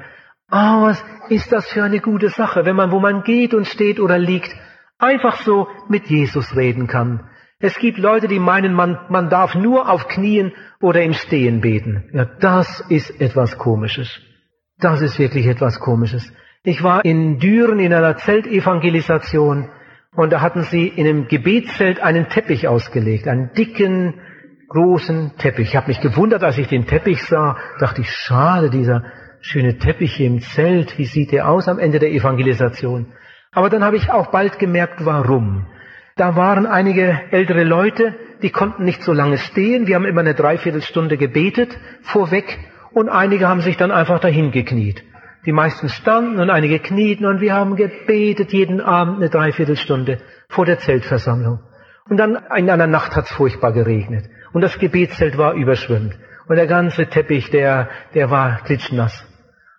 [0.51, 4.01] Ah, was ist das für eine gute Sache, wenn man, wo man geht und steht
[4.01, 4.55] oder liegt,
[4.99, 7.29] einfach so mit Jesus reden kann.
[7.61, 12.09] Es gibt Leute, die meinen, man, man darf nur auf Knien oder im Stehen beten.
[12.13, 14.21] Ja, das ist etwas Komisches.
[14.81, 16.33] Das ist wirklich etwas Komisches.
[16.63, 19.69] Ich war in Düren in einer Zeltevangelisation
[20.15, 24.15] und da hatten sie in einem Gebetszelt einen Teppich ausgelegt, einen dicken,
[24.69, 25.69] großen Teppich.
[25.69, 29.05] Ich habe mich gewundert, als ich den Teppich sah, dachte ich, schade, dieser
[29.41, 33.07] schöne Teppich hier im Zelt, wie sieht der aus am Ende der Evangelisation?
[33.51, 35.67] Aber dann habe ich auch bald gemerkt, warum.
[36.17, 39.87] Da waren einige ältere Leute, die konnten nicht so lange stehen.
[39.87, 42.59] Wir haben immer eine Dreiviertelstunde gebetet vorweg
[42.93, 45.05] und einige haben sich dann einfach dahin gekniet.
[45.47, 50.19] Die meisten standen und einige knieten und wir haben gebetet jeden Abend eine Dreiviertelstunde
[50.49, 51.61] vor der Zeltversammlung.
[52.09, 56.19] Und dann in einer Nacht hat es furchtbar geregnet und das Gebetszelt war überschwemmt
[56.49, 59.25] und der ganze Teppich, der, der war klitschnass.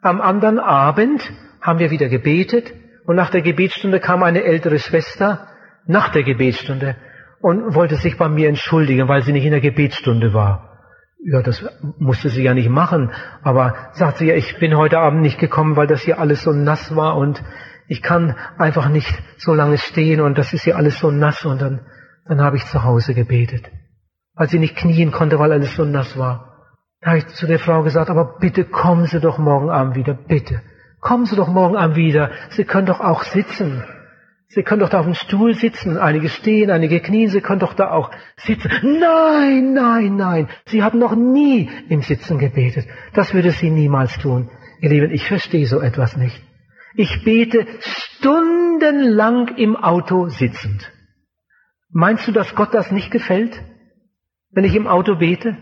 [0.01, 1.21] Am anderen Abend
[1.61, 2.71] haben wir wieder gebetet
[3.05, 5.47] und nach der Gebetsstunde kam eine ältere Schwester
[5.85, 6.95] nach der Gebetsstunde
[7.41, 10.68] und wollte sich bei mir entschuldigen, weil sie nicht in der Gebetsstunde war.
[11.21, 11.65] Ja, das
[11.97, 13.11] musste sie ja nicht machen,
[13.41, 16.53] aber sagt sie ja, ich bin heute Abend nicht gekommen, weil das hier alles so
[16.53, 17.43] nass war und
[17.87, 21.61] ich kann einfach nicht so lange stehen und das ist hier alles so nass und
[21.61, 21.81] dann,
[22.25, 23.69] dann habe ich zu Hause gebetet,
[24.35, 26.49] weil sie nicht knien konnte, weil alles so nass war.
[27.01, 30.13] Da habe ich zu der Frau gesagt, aber bitte kommen Sie doch morgen Abend wieder,
[30.13, 30.61] bitte.
[30.99, 32.31] Kommen Sie doch morgen Abend wieder.
[32.49, 33.83] Sie können doch auch sitzen.
[34.51, 35.97] Sie können doch da auf dem Stuhl sitzen.
[35.97, 37.29] Einige stehen, einige knien.
[37.29, 38.71] Sie können doch da auch sitzen.
[38.99, 40.47] Nein, nein, nein.
[40.65, 42.87] Sie haben noch nie im Sitzen gebetet.
[43.13, 44.49] Das würde sie niemals tun.
[44.81, 46.41] Ihr Lieben, ich verstehe so etwas nicht.
[46.95, 50.91] Ich bete stundenlang im Auto sitzend.
[51.91, 53.61] Meinst du, dass Gott das nicht gefällt,
[54.49, 55.57] wenn ich im Auto bete?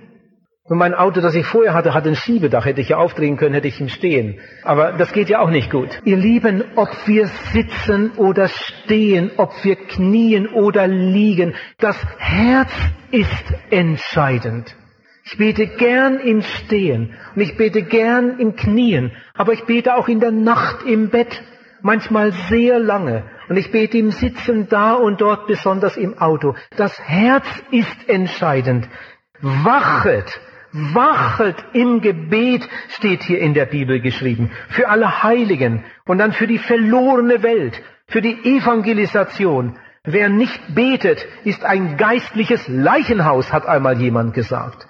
[0.70, 2.66] Und mein Auto, das ich vorher hatte, hat ein Schiebedach.
[2.66, 4.40] Hätte ich ja aufdrehen können, hätte ich im Stehen.
[4.64, 6.02] Aber das geht ja auch nicht gut.
[6.04, 12.72] Ihr Lieben, ob wir sitzen oder stehen, ob wir knien oder liegen, das Herz
[13.12, 14.76] ist entscheidend.
[15.24, 20.08] Ich bete gern im Stehen und ich bete gern im Knien, aber ich bete auch
[20.08, 21.44] in der Nacht im Bett,
[21.82, 23.24] manchmal sehr lange.
[23.50, 26.56] Und ich bete im Sitzen da und dort, besonders im Auto.
[26.76, 28.90] Das Herz ist entscheidend.
[29.42, 30.40] Wachet,
[30.72, 36.48] wachet im Gebet, steht hier in der Bibel geschrieben, für alle Heiligen und dann für
[36.48, 39.78] die verlorene Welt, für die Evangelisation.
[40.04, 44.88] Wer nicht betet, ist ein geistliches Leichenhaus, hat einmal jemand gesagt.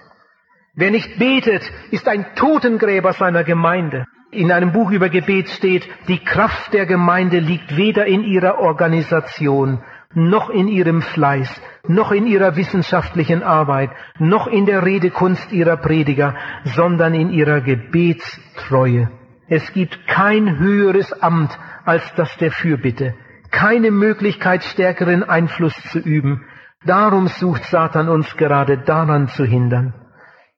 [0.76, 4.06] Wer nicht betet, ist ein Totengräber seiner Gemeinde.
[4.30, 9.82] In einem Buch über Gebet steht, die Kraft der Gemeinde liegt weder in ihrer Organisation,
[10.14, 16.36] noch in ihrem Fleiß, noch in ihrer wissenschaftlichen Arbeit, noch in der Redekunst ihrer Prediger,
[16.64, 19.10] sondern in ihrer Gebetstreue.
[19.48, 23.16] Es gibt kein höheres Amt als das der Fürbitte,
[23.52, 26.46] keine Möglichkeit, stärkeren Einfluss zu üben.
[26.86, 29.94] Darum sucht Satan uns gerade daran zu hindern.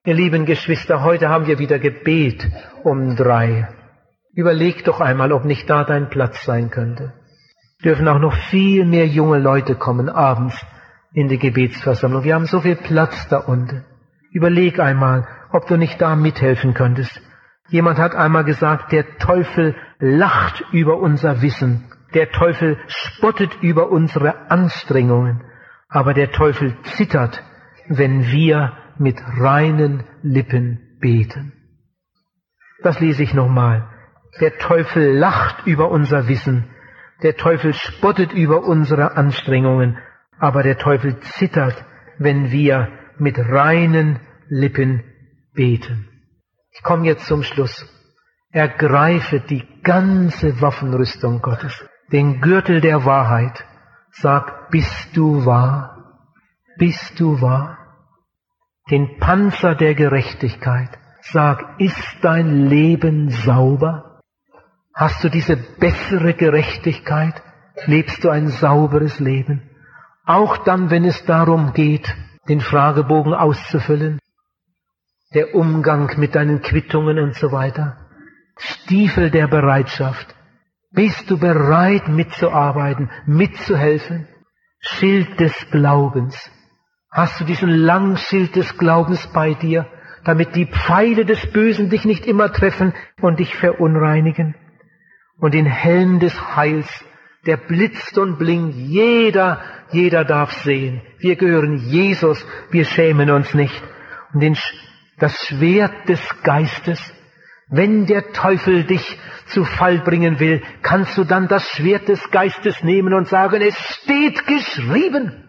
[0.04, 2.50] Ihr lieben Geschwister, heute haben wir wieder Gebet
[2.82, 3.68] um drei.
[4.32, 7.12] Überleg doch einmal, ob nicht da dein Platz sein könnte.
[7.84, 10.54] Dürfen auch noch viel mehr junge Leute kommen abends
[11.12, 12.24] in die Gebetsversammlung.
[12.24, 13.84] Wir haben so viel Platz da unten.
[14.32, 17.20] Überleg einmal, ob du nicht da mithelfen könntest.
[17.68, 21.84] Jemand hat einmal gesagt, der Teufel lacht über unser Wissen.
[22.14, 25.42] Der Teufel spottet über unsere Anstrengungen.
[25.88, 27.42] Aber der Teufel zittert,
[27.88, 31.52] wenn wir mit reinen Lippen beten.
[32.82, 33.88] Das lese ich nochmal.
[34.40, 36.64] Der Teufel lacht über unser Wissen.
[37.22, 39.98] Der Teufel spottet über unsere Anstrengungen.
[40.38, 41.84] Aber der Teufel zittert,
[42.18, 45.04] wenn wir mit reinen Lippen
[45.54, 46.08] beten.
[46.72, 47.86] Ich komme jetzt zum Schluss.
[48.52, 53.64] Ergreife die ganze Waffenrüstung Gottes, den Gürtel der Wahrheit.
[54.10, 56.18] Sag, bist du wahr?
[56.78, 57.80] Bist du wahr?
[58.90, 60.90] den Panzer der Gerechtigkeit.
[61.20, 64.09] Sag, ist dein Leben sauber?
[64.94, 67.42] Hast du diese bessere Gerechtigkeit?
[67.86, 69.62] Lebst du ein sauberes Leben?
[70.26, 72.14] Auch dann, wenn es darum geht,
[72.48, 74.18] den Fragebogen auszufüllen,
[75.34, 77.96] der Umgang mit deinen Quittungen und so weiter.
[78.58, 80.34] Stiefel der Bereitschaft.
[80.92, 84.26] Bist du bereit mitzuarbeiten, mitzuhelfen?
[84.80, 86.50] Schild des Glaubens.
[87.10, 89.86] Hast du diesen langen Schild des Glaubens bei dir,
[90.24, 94.54] damit die Pfeile des Bösen dich nicht immer treffen und dich verunreinigen?
[95.40, 96.88] Und den Helm des Heils,
[97.46, 101.00] der blitzt und blinkt, jeder, jeder darf sehen.
[101.18, 103.82] Wir gehören Jesus, wir schämen uns nicht.
[104.32, 104.56] Und den,
[105.18, 107.00] das Schwert des Geistes,
[107.70, 112.82] wenn der Teufel dich zu Fall bringen will, kannst du dann das Schwert des Geistes
[112.82, 115.48] nehmen und sagen, es steht geschrieben.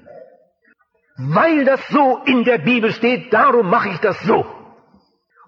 [1.17, 4.45] Weil das so in der Bibel steht, darum mache ich das so.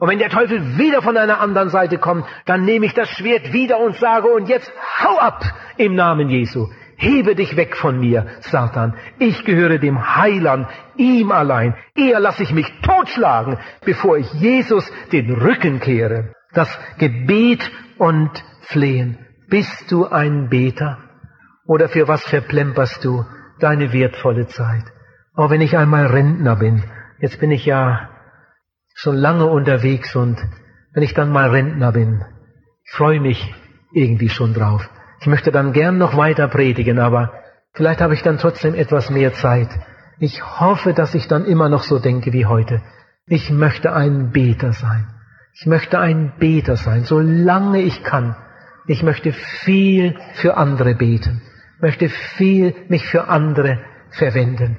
[0.04, 3.54] Und wenn der Teufel wieder von einer anderen Seite kommt, dann nehme ich das Schwert
[3.54, 4.70] wieder und sage, und jetzt
[5.02, 5.46] hau ab
[5.78, 6.68] im Namen Jesu.
[6.98, 8.96] Hebe dich weg von mir, Satan.
[9.18, 11.76] Ich gehöre dem Heiland, ihm allein.
[11.96, 16.34] Eher lasse ich mich totschlagen, bevor ich Jesus den Rücken kehre.
[16.52, 18.30] Das Gebet und
[18.64, 19.20] Flehen.
[19.48, 20.98] Bist du ein Beter?
[21.66, 23.24] Oder für was verplemperst du
[23.62, 24.84] deine wertvolle Zeit?
[25.34, 26.84] Auch wenn ich einmal Rentner bin,
[27.22, 28.10] jetzt bin ich ja
[28.94, 30.38] schon lange unterwegs und
[30.94, 32.24] wenn ich dann mal Rentner bin,
[32.86, 33.54] ich freue mich
[33.94, 34.90] irgendwie schon drauf.
[35.20, 37.34] Ich möchte dann gern noch weiter predigen, aber
[37.74, 39.70] vielleicht habe ich dann trotzdem etwas mehr Zeit.
[40.20, 42.82] Ich hoffe, dass ich dann immer noch so denke wie heute.
[43.26, 45.08] Ich möchte ein Beter sein.
[45.54, 48.36] Ich möchte ein Beter sein, solange ich kann.
[48.88, 51.42] Ich möchte viel für andere beten,
[51.80, 53.80] möchte viel mich für andere
[54.10, 54.78] verwenden.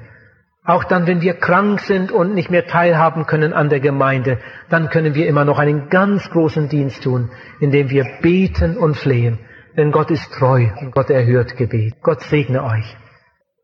[0.67, 4.39] Auch dann, wenn wir krank sind und nicht mehr teilhaben können an der Gemeinde,
[4.69, 9.39] dann können wir immer noch einen ganz großen Dienst tun, indem wir beten und flehen.
[9.77, 11.95] Denn Gott ist treu und Gott erhört Gebet.
[12.01, 12.97] Gott segne euch.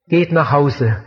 [0.10, 0.98] Geht nach Hause.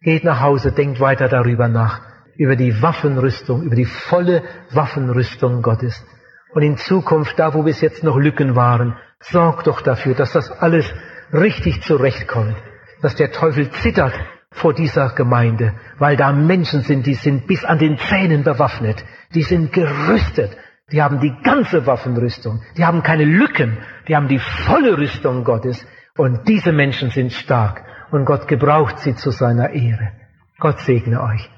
[0.00, 2.00] Geht nach Hause, denkt weiter darüber nach.
[2.36, 6.06] Über die Waffenrüstung, über die volle Waffenrüstung Gottes.
[6.52, 10.50] Und in Zukunft, da wo bis jetzt noch Lücken waren, sorgt doch dafür, dass das
[10.50, 10.90] alles
[11.32, 12.56] richtig zurechtkommt.
[13.02, 14.14] Dass der Teufel zittert,
[14.54, 19.42] vor dieser Gemeinde, weil da Menschen sind, die sind bis an den Zähnen bewaffnet, die
[19.42, 20.56] sind gerüstet,
[20.92, 25.84] die haben die ganze Waffenrüstung, die haben keine Lücken, die haben die volle Rüstung Gottes.
[26.16, 27.82] Und diese Menschen sind stark.
[28.12, 30.12] Und Gott gebraucht sie zu seiner Ehre.
[30.60, 31.50] Gott segne euch.